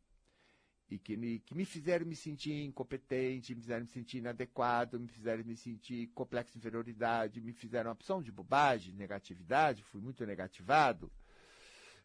e 0.89 0.97
que 0.97 1.15
me, 1.17 1.39
que 1.39 1.55
me 1.55 1.65
fizeram 1.65 2.05
me 2.05 2.15
sentir 2.15 2.63
incompetente, 2.63 3.53
me 3.53 3.61
fizeram 3.61 3.81
me 3.81 3.87
sentir 3.87 4.17
inadequado, 4.17 4.99
me 4.99 5.07
fizeram 5.07 5.43
me 5.43 5.55
sentir 5.55 6.07
complexo 6.07 6.53
de 6.53 6.59
inferioridade, 6.59 7.41
me 7.41 7.53
fizeram 7.53 7.89
uma 7.89 7.93
opção 7.93 8.21
de 8.21 8.31
bobagem, 8.31 8.93
negatividade, 8.93 9.83
fui 9.83 10.01
muito 10.01 10.25
negativado, 10.25 11.11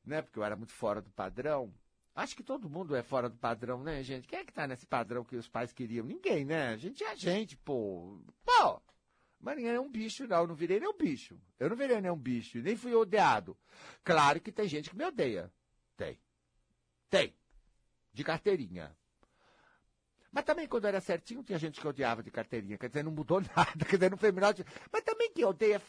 né, 0.04 0.20
porque 0.20 0.38
eu 0.38 0.44
era 0.44 0.56
muito 0.56 0.72
fora 0.72 1.00
do 1.00 1.10
padrão. 1.10 1.72
Acho 2.14 2.36
que 2.36 2.44
todo 2.44 2.70
mundo 2.70 2.94
é 2.94 3.02
fora 3.02 3.28
do 3.28 3.36
padrão, 3.36 3.82
né, 3.82 4.02
gente? 4.02 4.28
Quem 4.28 4.38
é 4.38 4.44
que 4.44 4.52
tá 4.52 4.66
nesse 4.66 4.86
padrão 4.86 5.24
que 5.24 5.34
os 5.34 5.48
pais 5.48 5.72
queriam? 5.72 6.06
Ninguém, 6.06 6.44
né? 6.44 6.68
A 6.68 6.76
gente 6.76 7.02
é 7.02 7.10
a 7.10 7.14
gente, 7.16 7.56
pô. 7.56 8.20
Pô! 8.44 8.80
Ninguém 9.52 9.72
é 9.72 9.80
um 9.80 9.90
bicho, 9.90 10.26
não. 10.26 10.38
Eu 10.38 10.46
não 10.46 10.54
virei 10.54 10.80
nem 10.80 10.88
um 10.88 10.96
bicho. 10.96 11.38
Eu 11.58 11.68
não 11.68 11.76
virei 11.76 12.00
nem 12.00 12.10
um 12.10 12.16
bicho. 12.16 12.58
Nem 12.58 12.76
fui 12.76 12.94
odiado. 12.94 13.56
Claro 14.02 14.40
que 14.40 14.50
tem 14.50 14.66
gente 14.66 14.88
que 14.88 14.96
me 14.96 15.04
odeia. 15.04 15.52
Tem. 15.96 16.18
Tem. 17.10 17.34
De 18.12 18.24
carteirinha. 18.24 18.96
Mas 20.32 20.44
também 20.44 20.66
quando 20.66 20.86
era 20.86 21.00
certinho, 21.00 21.42
tinha 21.42 21.58
gente 21.58 21.80
que 21.80 21.86
odiava 21.86 22.22
de 22.22 22.30
carteirinha. 22.30 22.78
Quer 22.78 22.88
dizer, 22.88 23.04
não 23.04 23.12
mudou 23.12 23.40
nada. 23.54 23.84
Quer 23.84 23.96
dizer, 23.96 24.10
não 24.10 24.16
foi 24.16 24.32
melhor. 24.32 24.54
De... 24.54 24.64
Mas 24.90 25.02
também 25.02 25.30
que 25.32 25.44
odeia. 25.44 25.82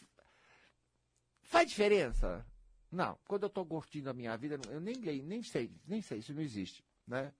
Faz 1.43 1.69
diferença? 1.69 2.45
Não. 2.91 3.17
Quando 3.25 3.43
eu 3.43 3.47
estou 3.47 3.65
curtindo 3.65 4.09
a 4.09 4.13
minha 4.13 4.35
vida, 4.35 4.59
eu 4.69 4.81
nem 4.81 4.97
nem 5.23 5.41
sei, 5.41 5.71
nem 5.87 6.01
sei, 6.01 6.19
isso 6.19 6.33
não 6.33 6.41
existe. 6.41 6.83
Né? 7.07 7.31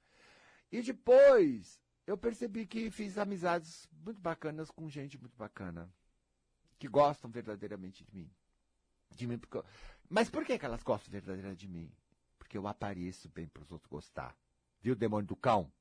E 0.72 0.82
depois, 0.82 1.80
eu 2.08 2.18
percebi 2.18 2.66
que 2.66 2.90
fiz 2.90 3.18
amizades 3.18 3.90
muito 3.92 4.22
bacanas 4.22 4.70
com 4.72 4.90
gente 4.90 5.18
muito 5.18 5.36
bacana 5.36 5.92
que 6.78 6.88
gostam 6.88 7.30
verdadeiramente 7.30 8.04
de 8.04 8.16
mim. 8.16 8.30
De 9.12 9.28
mim 9.28 9.38
porque 9.38 9.58
eu... 9.58 9.66
Mas 10.10 10.30
por 10.30 10.46
que, 10.46 10.58
que 10.58 10.66
elas 10.66 10.84
gostam 10.84 11.12
verdadeiramente 11.12 11.66
de 11.66 11.68
mim? 11.68 11.92
Porque 12.38 12.58
eu 12.58 12.68
apareço 12.68 13.30
bem 13.30 13.48
para 13.48 13.64
os 13.64 13.72
outros 13.72 13.90
gostar. 13.90 14.36
Viu, 14.82 14.96
demônio 14.96 15.28
do 15.28 15.36
cão? 15.36 15.72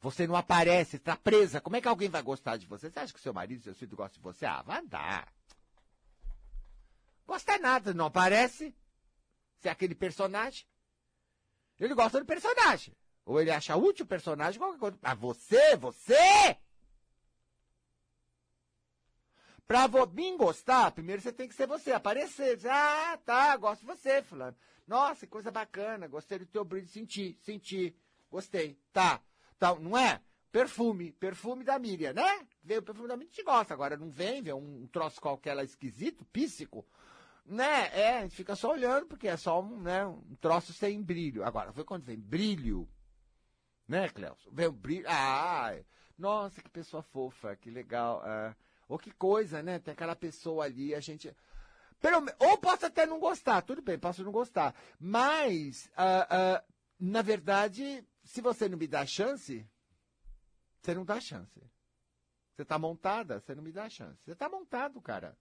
Você 0.00 0.26
não 0.26 0.36
aparece, 0.36 0.96
está 0.96 1.16
presa. 1.16 1.60
Como 1.60 1.76
é 1.76 1.80
que 1.80 1.88
alguém 1.88 2.08
vai 2.08 2.22
gostar 2.22 2.56
de 2.56 2.66
você? 2.66 2.90
Você 2.90 2.98
acha 2.98 3.12
que 3.12 3.20
seu 3.20 3.32
marido, 3.32 3.62
seu 3.62 3.74
filho 3.74 3.96
gosta 3.96 4.16
de 4.16 4.22
você? 4.22 4.44
Ah, 4.44 4.62
vai 4.62 4.80
andar. 4.80 5.32
Gosta 7.26 7.56
nada, 7.58 7.94
não 7.94 8.06
aparece. 8.06 8.74
Você 9.56 9.68
é 9.68 9.70
aquele 9.70 9.94
personagem. 9.94 10.66
Ele 11.78 11.94
gosta 11.94 12.18
do 12.18 12.26
personagem. 12.26 12.94
Ou 13.24 13.40
ele 13.40 13.50
acha 13.50 13.76
útil 13.76 14.04
o 14.04 14.08
personagem, 14.08 14.58
qualquer 14.60 14.78
coisa. 14.78 14.98
Mas 15.00 15.18
você, 15.18 15.76
você! 15.76 16.58
Pra 19.72 19.88
mim 20.12 20.36
gostar, 20.36 20.90
primeiro 20.90 21.22
você 21.22 21.32
tem 21.32 21.48
que 21.48 21.54
ser 21.54 21.66
você, 21.66 21.92
aparecer. 21.92 22.56
Dizer, 22.56 22.68
ah, 22.70 23.18
tá, 23.24 23.56
gosto 23.56 23.80
de 23.80 23.86
você, 23.86 24.22
fulano. 24.22 24.54
Nossa, 24.86 25.24
que 25.24 25.32
coisa 25.32 25.50
bacana, 25.50 26.06
gostei 26.06 26.38
do 26.38 26.44
teu 26.44 26.62
brilho, 26.62 26.86
senti, 26.86 27.38
senti, 27.40 27.96
gostei, 28.30 28.78
tá. 28.92 29.22
Então, 29.56 29.78
não 29.78 29.96
é? 29.96 30.20
Perfume, 30.50 31.12
perfume 31.12 31.64
da 31.64 31.78
Miriam, 31.78 32.12
né? 32.12 32.46
Veio 32.62 32.80
o 32.80 32.82
perfume 32.82 33.08
da 33.08 33.16
Miriam, 33.16 33.30
a 33.32 33.34
gente 33.34 33.44
gosta. 33.44 33.72
Agora 33.72 33.96
não 33.96 34.10
vem, 34.10 34.42
vê 34.42 34.52
um 34.52 34.86
troço 34.88 35.18
qualquer 35.18 35.54
lá 35.54 35.64
esquisito, 35.64 36.22
píssico, 36.26 36.86
né? 37.46 37.88
É, 37.98 38.18
a 38.18 38.22
gente 38.24 38.36
fica 38.36 38.54
só 38.54 38.72
olhando, 38.72 39.06
porque 39.06 39.26
é 39.26 39.38
só 39.38 39.62
um, 39.62 39.80
né, 39.80 40.04
um 40.04 40.36
troço 40.38 40.74
sem 40.74 41.02
brilho. 41.02 41.42
Agora, 41.46 41.72
foi 41.72 41.82
quando 41.82 42.04
vem 42.04 42.18
brilho, 42.18 42.86
né, 43.88 44.10
Cléo? 44.10 44.36
Vem 44.52 44.66
o 44.66 44.72
brilho, 44.72 45.06
ah, 45.08 45.74
nossa, 46.18 46.60
que 46.60 46.68
pessoa 46.68 47.02
fofa, 47.02 47.56
que 47.56 47.70
legal, 47.70 48.20
ah. 48.22 48.54
Ou 48.92 48.98
que 48.98 49.10
coisa, 49.10 49.62
né? 49.62 49.78
Tem 49.78 49.92
aquela 49.92 50.14
pessoa 50.14 50.66
ali, 50.66 50.94
a 50.94 51.00
gente. 51.00 51.34
Pelo, 51.98 52.26
ou 52.38 52.58
posso 52.58 52.84
até 52.84 53.06
não 53.06 53.18
gostar, 53.18 53.62
tudo 53.62 53.80
bem, 53.80 53.98
posso 53.98 54.22
não 54.22 54.30
gostar. 54.30 54.74
Mas, 55.00 55.86
uh, 55.96 56.60
uh, 56.60 56.74
na 57.00 57.22
verdade, 57.22 58.06
se 58.22 58.42
você 58.42 58.68
não 58.68 58.76
me 58.76 58.86
dá 58.86 59.06
chance, 59.06 59.66
você 60.78 60.94
não 60.94 61.06
dá 61.06 61.18
chance. 61.18 61.58
Você 62.54 62.66
tá 62.66 62.78
montada, 62.78 63.40
você 63.40 63.54
não 63.54 63.62
me 63.62 63.72
dá 63.72 63.88
chance. 63.88 64.22
Você 64.22 64.34
tá 64.34 64.46
montado, 64.46 65.00
cara. 65.00 65.38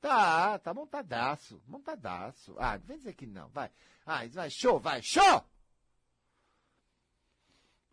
Tá, 0.00 0.56
tá 0.60 0.72
montadaço, 0.72 1.60
montadaço. 1.66 2.54
Ah, 2.56 2.78
não 2.78 2.86
vem 2.86 2.98
dizer 2.98 3.14
que 3.14 3.26
não, 3.26 3.48
vai. 3.48 3.68
Ah, 4.06 4.24
vai, 4.28 4.48
show, 4.48 4.78
vai, 4.78 5.02
show! 5.02 5.44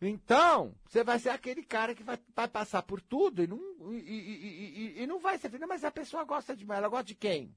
Então, 0.04 0.74
você 0.84 1.04
vai 1.04 1.18
ser 1.18 1.28
aquele 1.28 1.62
cara 1.62 1.94
que 1.94 2.02
vai, 2.02 2.18
vai 2.34 2.48
passar 2.48 2.82
por 2.82 3.00
tudo 3.00 3.42
e 3.42 3.46
não, 3.46 3.92
e, 3.92 3.98
e, 3.98 4.98
e, 4.98 5.02
e 5.02 5.06
não 5.06 5.20
vai 5.20 5.38
ser. 5.38 5.56
Não, 5.58 5.68
mas 5.68 5.84
a 5.84 5.92
pessoa 5.92 6.24
gosta 6.24 6.56
de 6.56 6.70
ela 6.70 6.88
gosta 6.88 7.04
de 7.04 7.14
quem? 7.14 7.54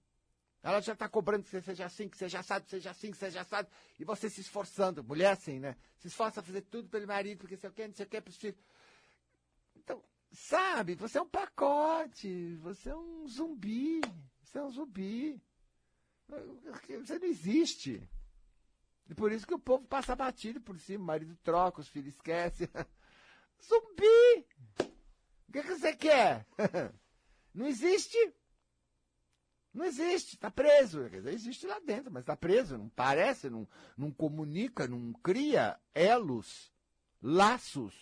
Ela 0.61 0.79
já 0.79 0.93
está 0.93 1.09
cobrando 1.09 1.43
que 1.43 1.49
você 1.49 1.61
seja 1.61 1.85
assim, 1.85 2.07
que 2.07 2.17
seja 2.17 2.39
assado, 2.39 2.65
que 2.65 2.71
seja 2.71 2.91
assim, 2.91 3.11
que 3.11 3.17
seja 3.17 3.41
assado. 3.41 3.67
E 3.99 4.03
você 4.03 4.29
se 4.29 4.41
esforçando. 4.41 5.03
Mulher 5.03 5.31
assim, 5.31 5.59
né? 5.59 5.75
Se 5.97 6.07
esforça 6.07 6.39
a 6.39 6.43
fazer 6.43 6.61
tudo 6.61 6.87
pelo 6.89 7.07
marido, 7.07 7.39
porque 7.39 7.55
o 7.55 7.71
quê, 7.71 7.87
não 7.87 7.93
sei 7.93 8.05
o 8.05 8.09
quê, 8.09 8.21
para 8.21 8.29
os 8.29 8.37
filhos. 8.37 8.57
Então, 9.75 10.03
sabe, 10.31 10.95
você 10.95 11.17
é 11.17 11.21
um 11.21 11.29
pacote, 11.29 12.55
você 12.55 12.89
é 12.89 12.95
um 12.95 13.27
zumbi, 13.27 14.01
você 14.43 14.57
é 14.59 14.63
um 14.63 14.71
zumbi. 14.71 15.41
Você 16.99 17.19
não 17.19 17.27
existe. 17.27 18.07
E 19.07 19.13
por 19.13 19.31
isso 19.31 19.45
que 19.45 19.53
o 19.53 19.59
povo 19.59 19.85
passa 19.85 20.15
batido 20.15 20.59
por 20.59 20.79
cima, 20.79 21.03
o 21.03 21.07
marido 21.07 21.37
troca, 21.43 21.81
os 21.81 21.87
filhos 21.87 22.15
esquecem. 22.15 22.67
Zumbi! 23.63 24.45
O 25.47 25.51
que, 25.51 25.61
que 25.61 25.75
você 25.75 25.95
quer? 25.95 26.45
Não 27.53 27.67
existe. 27.67 28.17
Não 29.73 29.85
existe, 29.85 30.35
está 30.35 30.49
preso. 30.49 31.09
Quer 31.09 31.17
dizer, 31.17 31.33
existe 31.33 31.67
lá 31.67 31.79
dentro, 31.79 32.11
mas 32.11 32.23
está 32.23 32.35
preso, 32.35 32.77
não 32.77 32.87
parece, 32.87 33.49
não, 33.49 33.67
não 33.97 34.09
comunica, 34.09 34.87
não 34.87 35.11
cria 35.11 35.77
elos, 35.93 36.71
laços. 37.21 37.93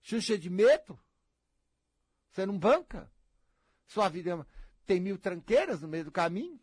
Xuxa 0.00 0.38
de 0.38 0.48
medo. 0.48 0.98
Você 2.30 2.46
não 2.46 2.58
banca. 2.58 3.10
Sua 3.86 4.08
vida 4.08 4.46
tem 4.86 5.00
mil 5.00 5.18
tranqueiras 5.18 5.80
no 5.80 5.88
meio 5.88 6.04
do 6.04 6.12
caminho. 6.12 6.60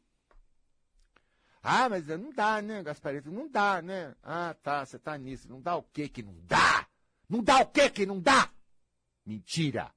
Ah, 1.64 1.88
mas 1.88 2.08
não 2.08 2.32
dá, 2.32 2.62
né, 2.62 2.82
Gasparito? 2.82 3.32
Não 3.32 3.48
dá, 3.48 3.82
né? 3.82 4.16
Ah, 4.24 4.56
tá, 4.64 4.84
você 4.84 4.98
tá 4.98 5.18
nisso. 5.18 5.48
Não 5.48 5.62
dá 5.62 5.76
o 5.76 5.84
quê 5.84 6.10
que 6.10 6.24
não 6.24 6.36
dá? 6.46 6.88
Não 7.30 7.44
dá 7.44 7.60
o 7.60 7.68
quê 7.68 7.90
que 7.90 8.06
não 8.06 8.20
dá? 8.20 8.50
Mentira. 9.26 9.92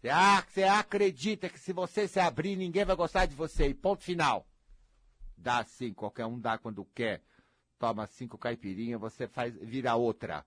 Você, 0.00 0.62
acredita 0.62 1.48
que 1.48 1.58
se 1.58 1.72
você 1.72 2.06
se 2.06 2.20
abrir, 2.20 2.56
ninguém 2.56 2.84
vai 2.84 2.96
gostar 2.96 3.26
de 3.26 3.34
você. 3.34 3.68
E 3.68 3.74
ponto 3.74 4.02
final. 4.02 4.46
Dá 5.36 5.64
sim, 5.64 5.92
qualquer 5.92 6.26
um 6.26 6.40
dá 6.40 6.56
quando 6.56 6.84
quer. 6.94 7.22
Toma 7.78 8.06
cinco 8.06 8.38
caipirinhas, 8.38 9.00
você 9.00 9.28
faz, 9.28 9.54
vira 9.60 9.96
outra. 9.96 10.46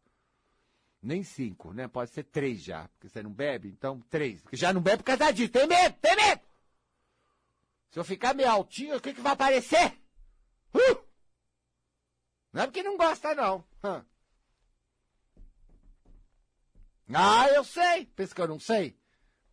Nem 1.02 1.23
cinco, 1.23 1.73
né? 1.73 1.88
Pode 1.88 2.12
ser 2.12 2.23
três 2.23 2.63
já. 2.63 2.88
Porque 2.89 3.08
você 3.08 3.21
não 3.21 3.32
bebe, 3.32 3.69
então 3.69 4.02
três. 4.10 4.41
Porque 4.41 4.58
já 4.58 4.73
não 4.73 4.82
bebe 4.82 4.97
por 4.97 5.15
causa 5.15 5.32
disso. 5.32 5.52
Tem 5.52 5.67
medo, 5.67 5.95
tem 6.02 6.15
medo! 6.15 6.49
Se 7.89 7.99
eu 7.99 8.04
ficar 8.04 8.36
meio 8.36 8.49
altinho, 8.49 8.95
o 8.95 9.02
que, 9.02 9.13
que 9.13 9.21
vai 9.21 9.34
aparecer? 9.34 9.99
Uh! 10.73 11.10
Não 12.54 12.63
é 12.63 12.65
porque 12.65 12.84
não 12.84 12.97
gosta, 12.97 13.34
não. 13.36 13.63
Ah, 17.12 17.47
eu 17.49 17.63
sei. 17.63 18.06
Pensa 18.06 18.36
que 18.36 18.41
eu 18.41 18.47
não 18.47 18.60
sei? 18.60 18.95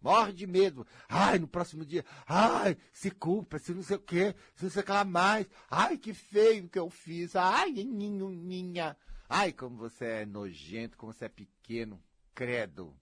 Morre 0.00 0.32
de 0.32 0.46
medo. 0.46 0.86
Ai, 1.08 1.38
no 1.38 1.48
próximo 1.48 1.84
dia. 1.84 2.04
Ai, 2.26 2.76
se 2.92 3.10
culpa, 3.10 3.58
se 3.58 3.72
não 3.72 3.82
sei 3.82 3.96
o 3.96 4.00
quê, 4.00 4.34
se 4.54 4.64
não 4.64 4.70
sei 4.70 4.82
o 4.82 4.84
que 4.84 4.92
lá 4.92 5.04
mais. 5.04 5.46
Ai, 5.70 5.96
que 5.96 6.12
feio 6.12 6.68
que 6.68 6.78
eu 6.78 6.90
fiz. 6.90 7.34
Ai, 7.34 7.70
ninho, 7.70 8.28
minha. 8.28 8.96
Ai, 9.28 9.52
como 9.52 9.76
você 9.76 10.04
é 10.04 10.26
nojento, 10.26 10.96
como 10.96 11.12
você 11.12 11.24
é 11.24 11.28
pequeno. 11.28 12.02
Credo. 12.34 12.94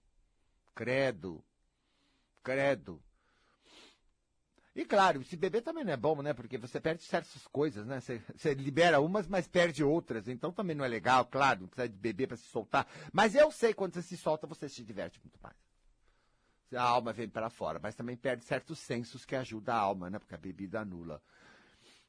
Credo. 0.75 1.45
Credo. 2.43 3.03
E 4.75 4.85
claro, 4.85 5.23
se 5.23 5.37
beber 5.37 5.63
também 5.63 5.85
não 5.85 5.93
é 5.93 5.97
bom, 5.97 6.21
né? 6.21 6.35
Porque 6.35 6.59
você 6.59 6.81
perde 6.81 7.05
certas 7.05 7.47
coisas, 7.47 7.87
né? 7.87 8.01
Você, 8.01 8.55
libera 8.55 9.01
umas, 9.01 9.29
mas 9.29 9.47
perde 9.47 9.85
outras. 9.85 10.27
Então 10.27 10.51
também 10.51 10.75
não 10.75 10.85
é 10.85 10.89
legal, 10.89 11.25
claro, 11.27 11.61
não 11.61 11.69
precisa 11.69 11.89
de 11.89 11.97
beber 11.97 12.27
para 12.27 12.37
se 12.37 12.49
soltar. 12.49 12.87
Mas 13.13 13.37
eu 13.37 13.53
sei 13.53 13.73
quando 13.73 13.95
você 13.95 14.03
se 14.03 14.17
solta, 14.17 14.49
você 14.49 14.69
se 14.69 14.83
diverte 14.83 15.21
muito 15.23 15.39
mais. 15.41 15.55
A 16.75 16.83
alma 16.83 17.13
vem 17.13 17.29
para 17.29 17.49
fora, 17.49 17.79
mas 17.81 17.95
também 17.95 18.17
perde 18.17 18.45
certos 18.45 18.81
sensos 18.81 19.25
que 19.25 19.37
ajudam 19.37 19.77
a 19.77 19.79
alma, 19.79 20.11
né? 20.11 20.19
Porque 20.19 20.35
a 20.35 20.39
bebida 20.39 20.81
anula. 20.81 21.23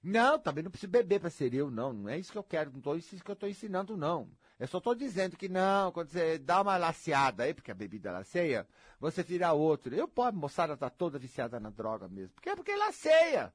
Não, 0.01 0.39
também 0.39 0.63
não 0.63 0.71
preciso 0.71 0.91
beber 0.91 1.19
para 1.19 1.29
ser 1.29 1.53
eu, 1.53 1.69
não. 1.69 1.93
Não 1.93 2.09
é 2.09 2.17
isso 2.17 2.31
que 2.31 2.37
eu 2.37 2.43
quero, 2.43 2.71
não 2.71 2.93
é 2.93 2.97
isso 2.97 3.23
que 3.23 3.29
eu 3.29 3.33
estou 3.33 3.47
ensinando, 3.47 3.95
não. 3.95 4.27
Eu 4.57 4.67
só 4.67 4.77
estou 4.77 4.95
dizendo 4.95 5.35
que 5.35 5.49
não, 5.49 5.91
quando 5.91 6.09
você 6.09 6.37
dá 6.37 6.61
uma 6.61 6.77
laceada 6.77 7.43
aí, 7.43 7.53
porque 7.53 7.71
a 7.71 7.75
bebida 7.75 8.11
laceia, 8.11 8.67
você 8.99 9.21
vira 9.21 9.51
outro. 9.51 9.93
Eu, 9.93 10.09
a 10.23 10.31
moçada 10.31 10.77
tá 10.77 10.89
toda 10.89 11.19
viciada 11.19 11.59
na 11.59 11.69
droga 11.69 12.07
mesmo. 12.07 12.33
Por 12.35 12.41
quê? 12.41 12.55
Porque 12.55 12.75
laceia. 12.75 13.53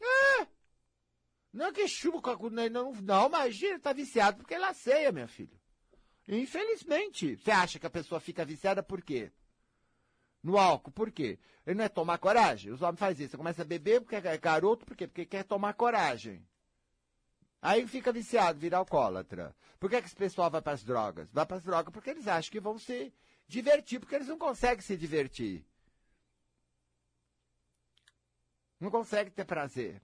É. 0.00 0.46
Não 1.52 1.66
é 1.66 1.72
que 1.72 1.86
chuva, 1.88 2.20
não, 2.70 2.92
não, 2.92 3.26
imagina, 3.26 3.78
tá 3.78 3.92
viciado 3.92 4.38
porque 4.38 4.56
laceia, 4.56 5.12
minha 5.12 5.28
filha. 5.28 5.58
Infelizmente. 6.28 7.36
Você 7.36 7.50
acha 7.50 7.78
que 7.78 7.86
a 7.86 7.90
pessoa 7.90 8.20
fica 8.20 8.44
viciada 8.44 8.82
por 8.82 9.02
quê? 9.02 9.30
No 10.46 10.56
álcool. 10.56 10.92
Por 10.92 11.10
quê? 11.10 11.38
Ele 11.66 11.78
não 11.78 11.84
é 11.84 11.88
tomar 11.88 12.18
coragem. 12.18 12.72
Os 12.72 12.80
homens 12.80 13.00
fazem 13.00 13.26
isso. 13.26 13.36
Começa 13.36 13.62
a 13.62 13.64
beber 13.64 14.00
porque 14.00 14.14
é 14.14 14.38
garoto, 14.38 14.86
por 14.86 14.96
quê? 14.96 15.08
Porque 15.08 15.26
quer 15.26 15.42
tomar 15.42 15.74
coragem. 15.74 16.46
Aí 17.60 17.84
fica 17.88 18.12
viciado, 18.12 18.60
vira 18.60 18.76
alcoólatra. 18.76 19.54
Por 19.80 19.90
que, 19.90 20.00
que 20.00 20.06
esse 20.06 20.14
pessoal 20.14 20.48
vai 20.48 20.62
para 20.62 20.74
as 20.74 20.84
drogas? 20.84 21.28
Vai 21.32 21.44
para 21.44 21.56
as 21.56 21.64
drogas 21.64 21.92
porque 21.92 22.10
eles 22.10 22.28
acham 22.28 22.52
que 22.52 22.60
vão 22.60 22.78
se 22.78 23.12
divertir, 23.48 23.98
porque 23.98 24.14
eles 24.14 24.28
não 24.28 24.38
conseguem 24.38 24.80
se 24.80 24.96
divertir. 24.96 25.64
Não 28.78 28.90
conseguem 28.90 29.32
ter 29.32 29.44
prazer. 29.44 30.00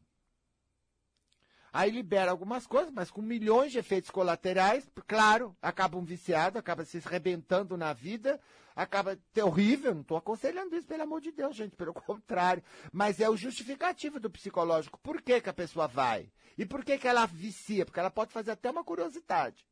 Aí 1.72 1.90
libera 1.90 2.30
algumas 2.30 2.66
coisas, 2.66 2.92
mas 2.92 3.10
com 3.10 3.22
milhões 3.22 3.72
de 3.72 3.78
efeitos 3.78 4.10
colaterais, 4.10 4.86
claro, 5.06 5.56
acabam 5.62 6.04
viciados, 6.04 6.58
acaba 6.58 6.84
se 6.84 6.98
arrebentando 6.98 7.78
na 7.78 7.94
vida, 7.94 8.38
acaba 8.76 9.18
horrível. 9.42 9.94
Não 9.94 10.02
estou 10.02 10.18
aconselhando 10.18 10.76
isso, 10.76 10.86
pelo 10.86 11.04
amor 11.04 11.22
de 11.22 11.32
Deus, 11.32 11.56
gente, 11.56 11.74
pelo 11.74 11.94
contrário. 11.94 12.62
Mas 12.92 13.20
é 13.20 13.30
o 13.30 13.36
justificativo 13.38 14.20
do 14.20 14.28
psicológico. 14.28 14.98
Por 14.98 15.22
que, 15.22 15.40
que 15.40 15.48
a 15.48 15.54
pessoa 15.54 15.88
vai? 15.88 16.30
E 16.58 16.66
por 16.66 16.84
que, 16.84 16.98
que 16.98 17.08
ela 17.08 17.24
vicia? 17.24 17.86
Porque 17.86 18.00
ela 18.00 18.10
pode 18.10 18.32
fazer 18.32 18.50
até 18.50 18.70
uma 18.70 18.84
curiosidade. 18.84 19.66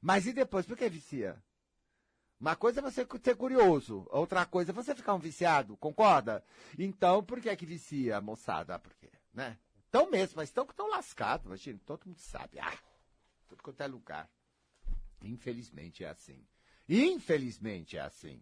Mas 0.00 0.26
e 0.26 0.32
depois, 0.32 0.64
por 0.64 0.76
que 0.76 0.88
vicia? 0.88 1.42
Uma 2.40 2.54
coisa 2.54 2.80
é 2.80 2.82
você 2.82 3.06
ser 3.22 3.36
curioso, 3.36 4.06
outra 4.08 4.46
coisa 4.46 4.70
é 4.70 4.74
você 4.74 4.94
ficar 4.94 5.12
um 5.12 5.18
viciado, 5.18 5.76
concorda? 5.76 6.42
Então, 6.78 7.22
por 7.22 7.38
que 7.38 7.54
que 7.54 7.66
vicia, 7.66 8.18
moçada? 8.20 8.78
Por 8.78 8.94
quê? 8.94 9.10
Né? 9.34 9.58
Estão 9.90 10.08
mesmo, 10.08 10.34
mas 10.36 10.48
estão 10.48 10.64
que 10.64 10.72
estão 10.72 10.88
lascados, 10.88 11.46
imagina, 11.46 11.80
todo 11.84 12.06
mundo 12.06 12.20
sabe. 12.20 12.60
Ah, 12.60 12.78
tudo 13.48 13.60
quanto 13.60 13.80
é 13.80 13.88
lugar. 13.88 14.30
Infelizmente 15.20 16.04
é 16.04 16.08
assim. 16.08 16.46
Infelizmente 16.88 17.96
é 17.96 18.00
assim. 18.00 18.40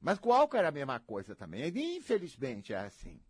Mas 0.00 0.18
com 0.18 0.30
o 0.30 0.32
álcool 0.32 0.56
era 0.56 0.68
a 0.68 0.72
mesma 0.72 0.98
coisa 0.98 1.36
também. 1.36 1.68
Infelizmente 1.94 2.72
é 2.72 2.78
assim. 2.78 3.20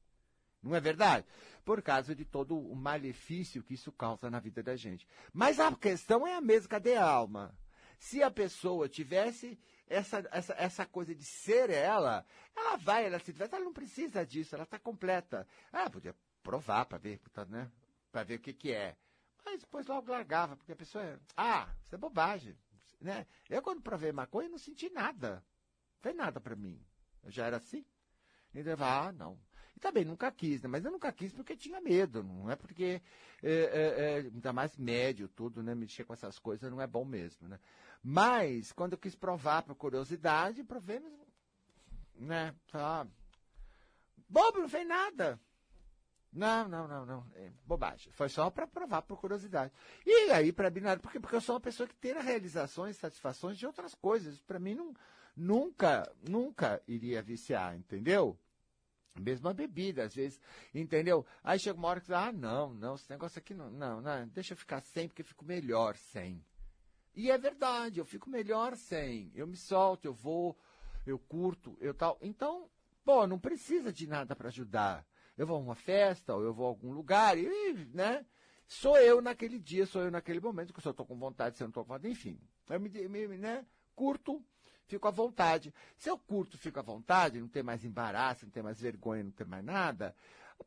Não 0.63 0.73
é 0.77 0.79
verdade? 0.79 1.27
Por 1.65 1.83
causa 1.83 2.15
de 2.15 2.25
todo 2.25 2.57
o 2.57 2.77
malefício 2.77 3.65
que 3.65 3.75
isso 3.75 3.91
causa 3.91 4.31
na 4.31 4.39
vida 4.39 4.63
da 4.63 4.77
gente. 4.77 5.05
Mas 5.33 5.59
a 5.59 5.75
questão 5.75 6.25
é 6.25 6.37
a 6.37 6.41
mesma, 6.41 6.69
cadê 6.69 6.95
a 6.95 7.05
alma? 7.05 7.53
Se 7.99 8.23
a 8.23 8.31
pessoa 8.31 8.89
tivesse 8.89 9.59
essa, 9.89 10.25
essa, 10.31 10.55
essa 10.57 10.87
coisa 10.87 11.13
de 11.13 11.25
ser 11.25 11.71
ela, 11.71 12.25
ela 12.55 12.77
vai, 12.77 13.05
ela 13.05 13.19
se 13.19 13.33
tivesse, 13.33 13.53
ela 13.53 13.65
não 13.65 13.73
precisa 13.73 14.25
disso, 14.25 14.55
ela 14.55 14.63
está 14.63 14.79
completa. 14.79 15.45
Ah, 15.73 15.91
podia 15.91 16.15
provar 16.51 16.85
para 16.85 16.99
ver, 16.99 17.21
né? 17.49 17.71
Para 18.11 18.25
ver 18.25 18.35
o 18.35 18.41
que, 18.41 18.53
que 18.53 18.73
é. 18.73 18.97
Mas 19.45 19.61
depois 19.61 19.87
logo 19.87 20.11
largava, 20.11 20.57
porque 20.57 20.73
a 20.73 20.77
pessoa. 20.77 21.21
Ah, 21.37 21.69
isso 21.87 21.95
é 21.95 21.99
bobagem. 21.99 22.57
Né? 23.01 23.25
Eu, 23.49 23.63
quando 23.63 23.81
provei 23.81 24.11
maconha, 24.11 24.49
não 24.49 24.59
senti 24.59 24.91
nada. 24.91 25.37
Não 25.37 26.01
fez 26.01 26.17
nada 26.17 26.41
para 26.41 26.57
mim. 26.57 26.85
Eu 27.23 27.31
já 27.31 27.47
era 27.47 27.59
assim. 27.59 27.85
Então, 28.53 28.77
ah, 28.81 29.13
não. 29.13 29.39
E 29.77 29.81
também 29.81 30.05
nunca 30.05 30.31
quis, 30.33 30.61
né? 30.61 30.69
Mas 30.69 30.85
eu 30.85 30.91
nunca 30.91 31.13
quis 31.13 31.33
porque 31.33 31.57
tinha 31.57 31.81
medo, 31.81 32.25
não 32.25 32.51
é 32.51 32.57
porque, 32.57 33.01
é, 33.43 33.53
é, 33.53 33.95
é, 33.99 34.17
ainda 34.19 34.53
mais 34.53 34.77
médio, 34.77 35.29
tudo, 35.29 35.63
né? 35.63 35.73
Mexer 35.73 36.05
com 36.05 36.13
essas 36.13 36.37
coisas 36.37 36.69
não 36.69 36.81
é 36.83 36.87
bom 36.87 37.05
mesmo, 37.05 37.47
né? 37.49 37.61
Mas, 38.03 38.73
quando 38.73 38.95
eu 38.95 38.99
quis 38.99 39.15
provar 39.15 39.63
por 39.63 39.77
curiosidade, 39.77 40.65
provei, 40.65 41.01
né? 42.17 42.55
Ah, 42.73 43.07
bobo, 44.29 44.59
não 44.59 44.69
fez 44.69 44.87
nada. 44.87 45.41
Não, 46.33 46.69
não, 46.69 46.87
não, 46.87 47.05
não. 47.05 47.27
É 47.35 47.51
bobagem. 47.67 48.13
Foi 48.13 48.29
só 48.29 48.51
para 48.51 48.67
provar 48.67 49.03
por 49.03 49.21
curiosidade. 49.21 49.73
E 50.07 50.31
aí, 50.31 50.53
para 50.53 50.71
binário, 50.71 51.03
porque, 51.03 51.19
porque 51.19 51.37
eu 51.37 51.41
sou 51.41 51.55
uma 51.55 51.61
pessoa 51.61 51.89
que 51.89 51.97
tem 51.97 52.13
realizações, 52.13 52.97
satisfações 52.97 53.59
de 53.59 53.67
outras 53.67 53.95
coisas. 53.95 54.41
Para 54.41 54.59
mim, 54.59 54.75
não, 54.75 54.95
nunca, 55.37 56.11
nunca 56.29 56.81
iria 56.87 57.23
viciar, 57.23 57.77
entendeu? 57.77 58.39
Mesmo 59.19 59.49
a 59.49 59.53
bebida, 59.53 60.05
às 60.05 60.15
vezes, 60.15 60.41
entendeu? 60.73 61.27
Aí 61.43 61.59
chega 61.59 61.77
uma 61.77 61.89
hora 61.89 62.01
que 62.01 62.07
você 62.07 62.15
ah, 62.15 62.31
não, 62.31 62.73
não, 62.73 62.95
esse 62.95 63.11
negócio 63.11 63.39
aqui 63.41 63.53
não, 63.53 63.69
não, 63.69 64.01
não, 64.01 64.29
deixa 64.29 64.55
eu 64.55 64.57
ficar 64.57 64.81
sem, 64.83 65.09
porque 65.09 65.23
eu 65.23 65.27
fico 65.27 65.45
melhor 65.45 65.97
sem. 65.97 66.45
E 67.15 67.29
é 67.29 67.37
verdade, 67.37 67.99
eu 67.99 68.05
fico 68.05 68.31
melhor 68.31 68.77
sem. 68.77 69.33
Eu 69.35 69.49
me 69.49 69.57
solto, 69.57 70.07
eu 70.07 70.15
vou, 70.15 70.57
eu 71.05 71.19
curto, 71.19 71.77
eu 71.81 71.93
tal. 71.93 72.17
Então, 72.23 72.71
pô, 73.05 73.27
não 73.27 73.39
precisa 73.39 73.93
de 73.93 74.07
nada 74.07 74.37
para 74.37 74.49
ajudar. 74.49 75.05
Eu 75.41 75.47
vou 75.47 75.57
a 75.57 75.61
uma 75.61 75.75
festa, 75.75 76.35
ou 76.35 76.43
eu 76.43 76.53
vou 76.53 76.67
a 76.67 76.69
algum 76.69 76.93
lugar, 76.93 77.39
e, 77.39 77.73
né? 77.95 78.27
Sou 78.69 78.99
eu 78.99 79.23
naquele 79.23 79.59
dia, 79.59 79.87
sou 79.87 80.03
eu 80.03 80.11
naquele 80.11 80.39
momento, 80.39 80.71
que 80.75 80.83
se 80.83 80.87
eu 80.87 80.91
estou 80.91 81.07
com 81.07 81.17
vontade, 81.17 81.57
se 81.57 81.63
eu 81.63 81.65
não 81.65 81.71
estou 81.71 81.83
com 81.83 81.95
vontade, 81.95 82.13
enfim. 82.13 82.39
Eu 82.69 82.79
me, 82.79 82.91
me 83.09 83.39
né? 83.39 83.65
curto, 83.95 84.45
fico 84.87 85.09
à 85.09 85.11
vontade. 85.11 85.73
Se 85.97 86.11
eu 86.11 86.19
curto, 86.19 86.59
fico 86.59 86.79
à 86.79 86.83
vontade, 86.83 87.41
não 87.41 87.49
tem 87.49 87.63
mais 87.63 87.87
embaraço, 87.87 88.45
não 88.45 88.53
tem 88.53 88.63
mais 88.63 88.79
vergonha, 88.79 89.25
não 89.25 89.31
tem 89.31 89.47
mais 89.47 89.65
nada, 89.65 90.15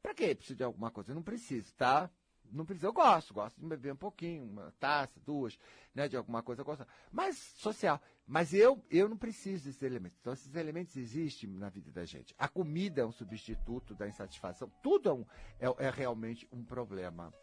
para 0.01 0.15
que 0.15 0.33
preciso 0.33 0.57
de 0.57 0.63
alguma 0.63 0.89
coisa? 0.89 1.11
Eu 1.11 1.15
não 1.15 1.21
preciso, 1.21 1.71
tá? 1.75 2.09
Não 2.53 2.65
precisa, 2.65 2.87
eu 2.87 2.93
gosto, 2.93 3.33
gosto 3.33 3.59
de 3.59 3.65
beber 3.65 3.93
um 3.93 3.97
pouquinho, 3.97 4.43
uma 4.43 4.71
taça, 4.79 5.19
duas, 5.25 5.57
né, 5.93 6.07
de 6.07 6.15
alguma 6.15 6.43
coisa, 6.43 6.63
gosto. 6.63 6.85
Mas 7.11 7.37
social. 7.37 7.99
Mas 8.25 8.53
eu, 8.53 8.81
eu 8.89 9.09
não 9.09 9.17
preciso 9.17 9.65
desses 9.65 9.81
elementos. 9.81 10.17
Então, 10.21 10.31
esses 10.33 10.53
elementos 10.55 10.95
existem 10.95 11.49
na 11.49 11.69
vida 11.69 11.91
da 11.91 12.05
gente. 12.05 12.33
A 12.37 12.47
comida 12.47 13.01
é 13.01 13.05
um 13.05 13.11
substituto 13.11 13.95
da 13.95 14.07
insatisfação. 14.07 14.71
Tudo 14.81 15.09
é, 15.09 15.13
um, 15.13 15.25
é, 15.59 15.87
é 15.87 15.89
realmente 15.89 16.47
um 16.51 16.63
problema. 16.63 17.33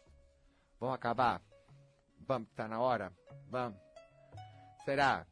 Vamos 0.79 0.95
acabar? 0.95 1.43
Vamos, 2.19 2.49
está 2.49 2.67
na 2.67 2.79
hora? 2.79 3.13
Vamos. 3.49 3.79
Será? 4.85 5.27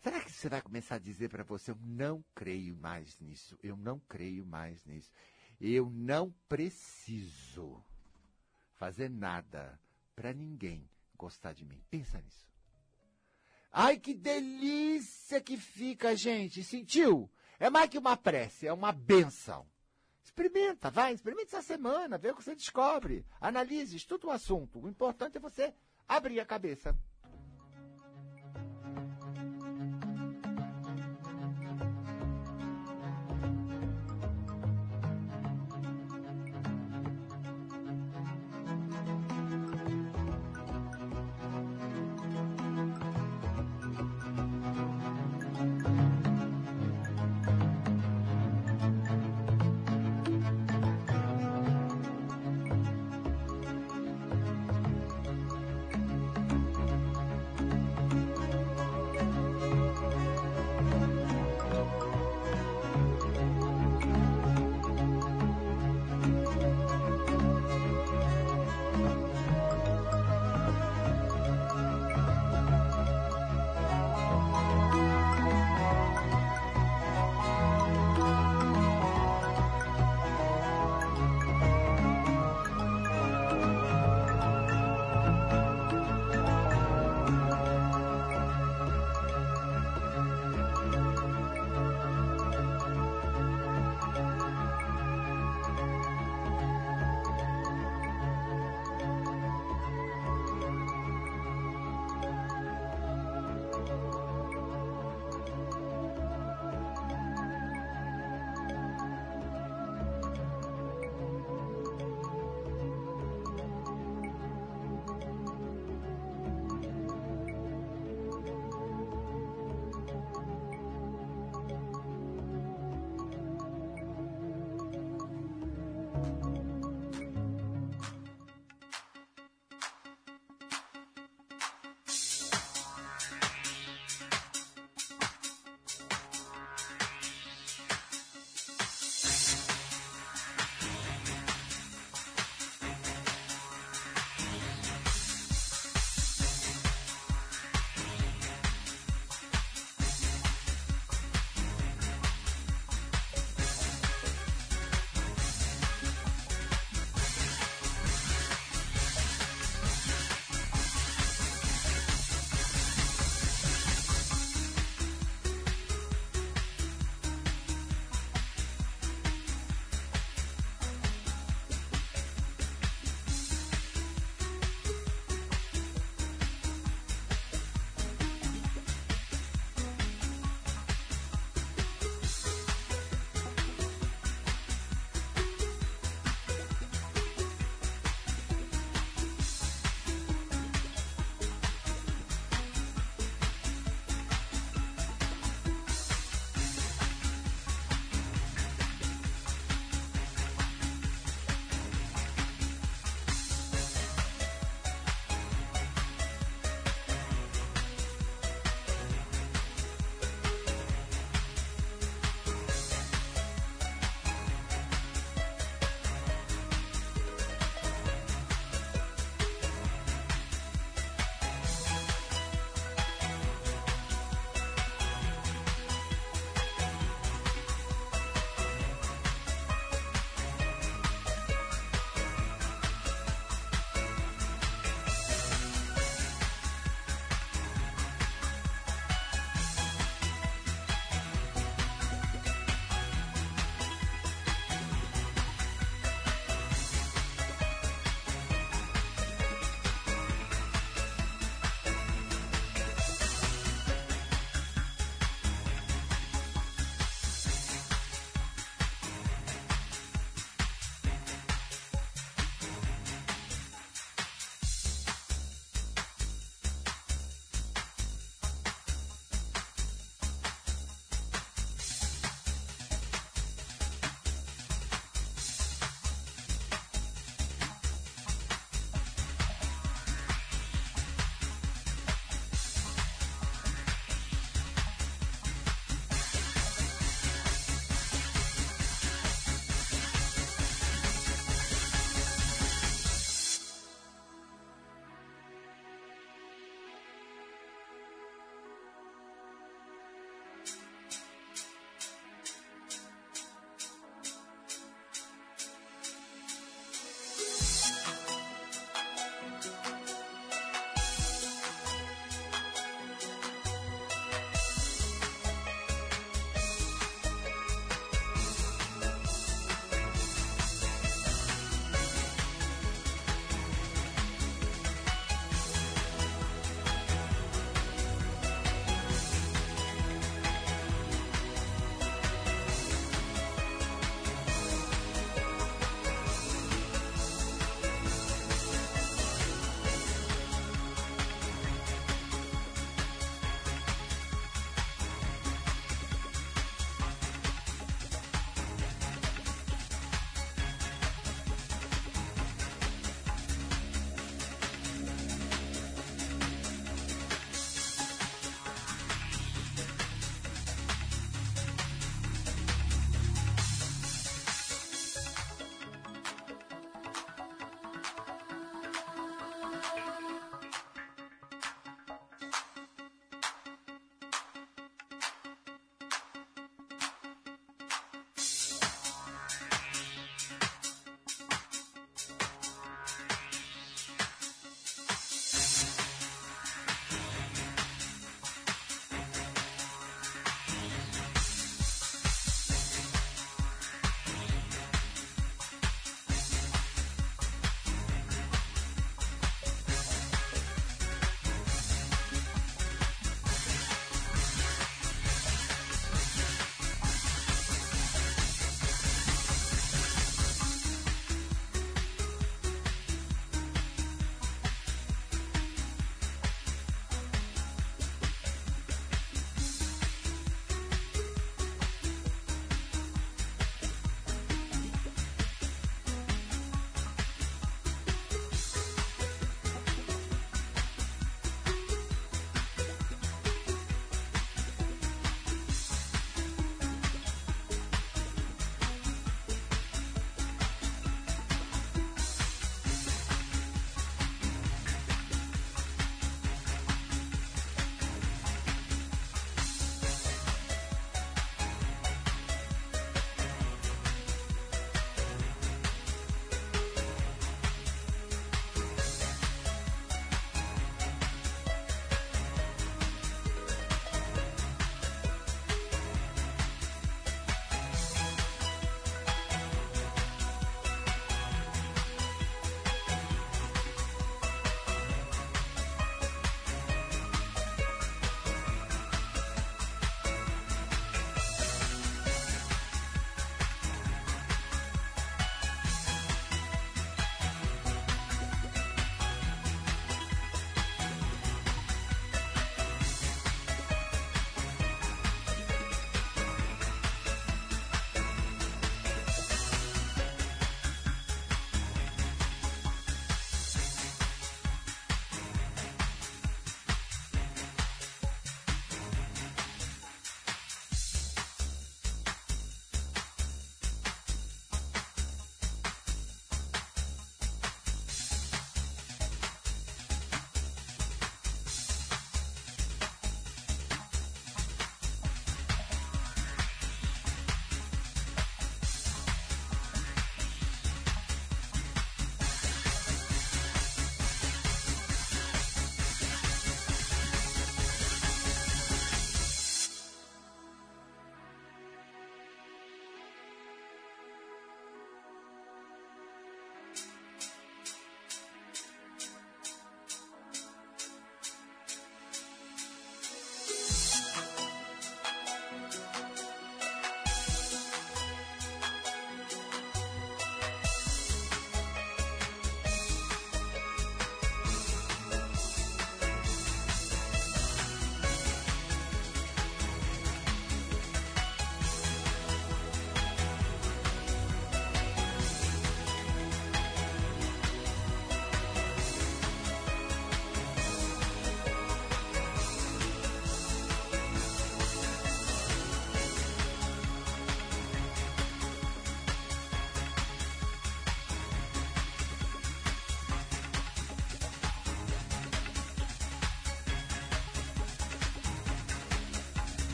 Será 0.00 0.20
que 0.20 0.30
você 0.30 0.48
vai 0.48 0.62
começar 0.62 0.94
a 0.94 0.98
dizer 0.98 1.28
para 1.28 1.42
você, 1.42 1.72
eu 1.72 1.78
não 1.80 2.24
creio 2.34 2.76
mais 2.76 3.18
nisso, 3.18 3.58
eu 3.62 3.76
não 3.76 3.98
creio 3.98 4.46
mais 4.46 4.84
nisso, 4.86 5.10
eu 5.60 5.90
não 5.90 6.32
preciso 6.48 7.84
fazer 8.78 9.10
nada 9.10 9.78
para 10.14 10.32
ninguém 10.32 10.88
gostar 11.16 11.52
de 11.52 11.64
mim. 11.64 11.82
Pensa 11.90 12.20
nisso. 12.20 12.46
Ai, 13.70 13.98
que 13.98 14.14
delícia 14.14 15.40
que 15.40 15.56
fica, 15.56 16.16
gente. 16.16 16.64
Sentiu? 16.64 17.30
É 17.58 17.68
mais 17.68 17.90
que 17.90 17.98
uma 17.98 18.16
prece, 18.16 18.66
é 18.66 18.72
uma 18.72 18.92
benção. 18.92 19.66
Experimenta, 20.24 20.90
vai, 20.90 21.12
experimenta 21.12 21.56
essa 21.56 21.62
semana, 21.62 22.16
vê 22.16 22.30
o 22.30 22.36
que 22.36 22.42
você 22.42 22.54
descobre. 22.54 23.26
Analise, 23.40 23.96
estuda 23.96 24.28
o 24.28 24.30
assunto. 24.30 24.78
O 24.80 24.88
importante 24.88 25.36
é 25.36 25.40
você 25.40 25.74
abrir 26.06 26.38
a 26.38 26.46
cabeça. 26.46 26.96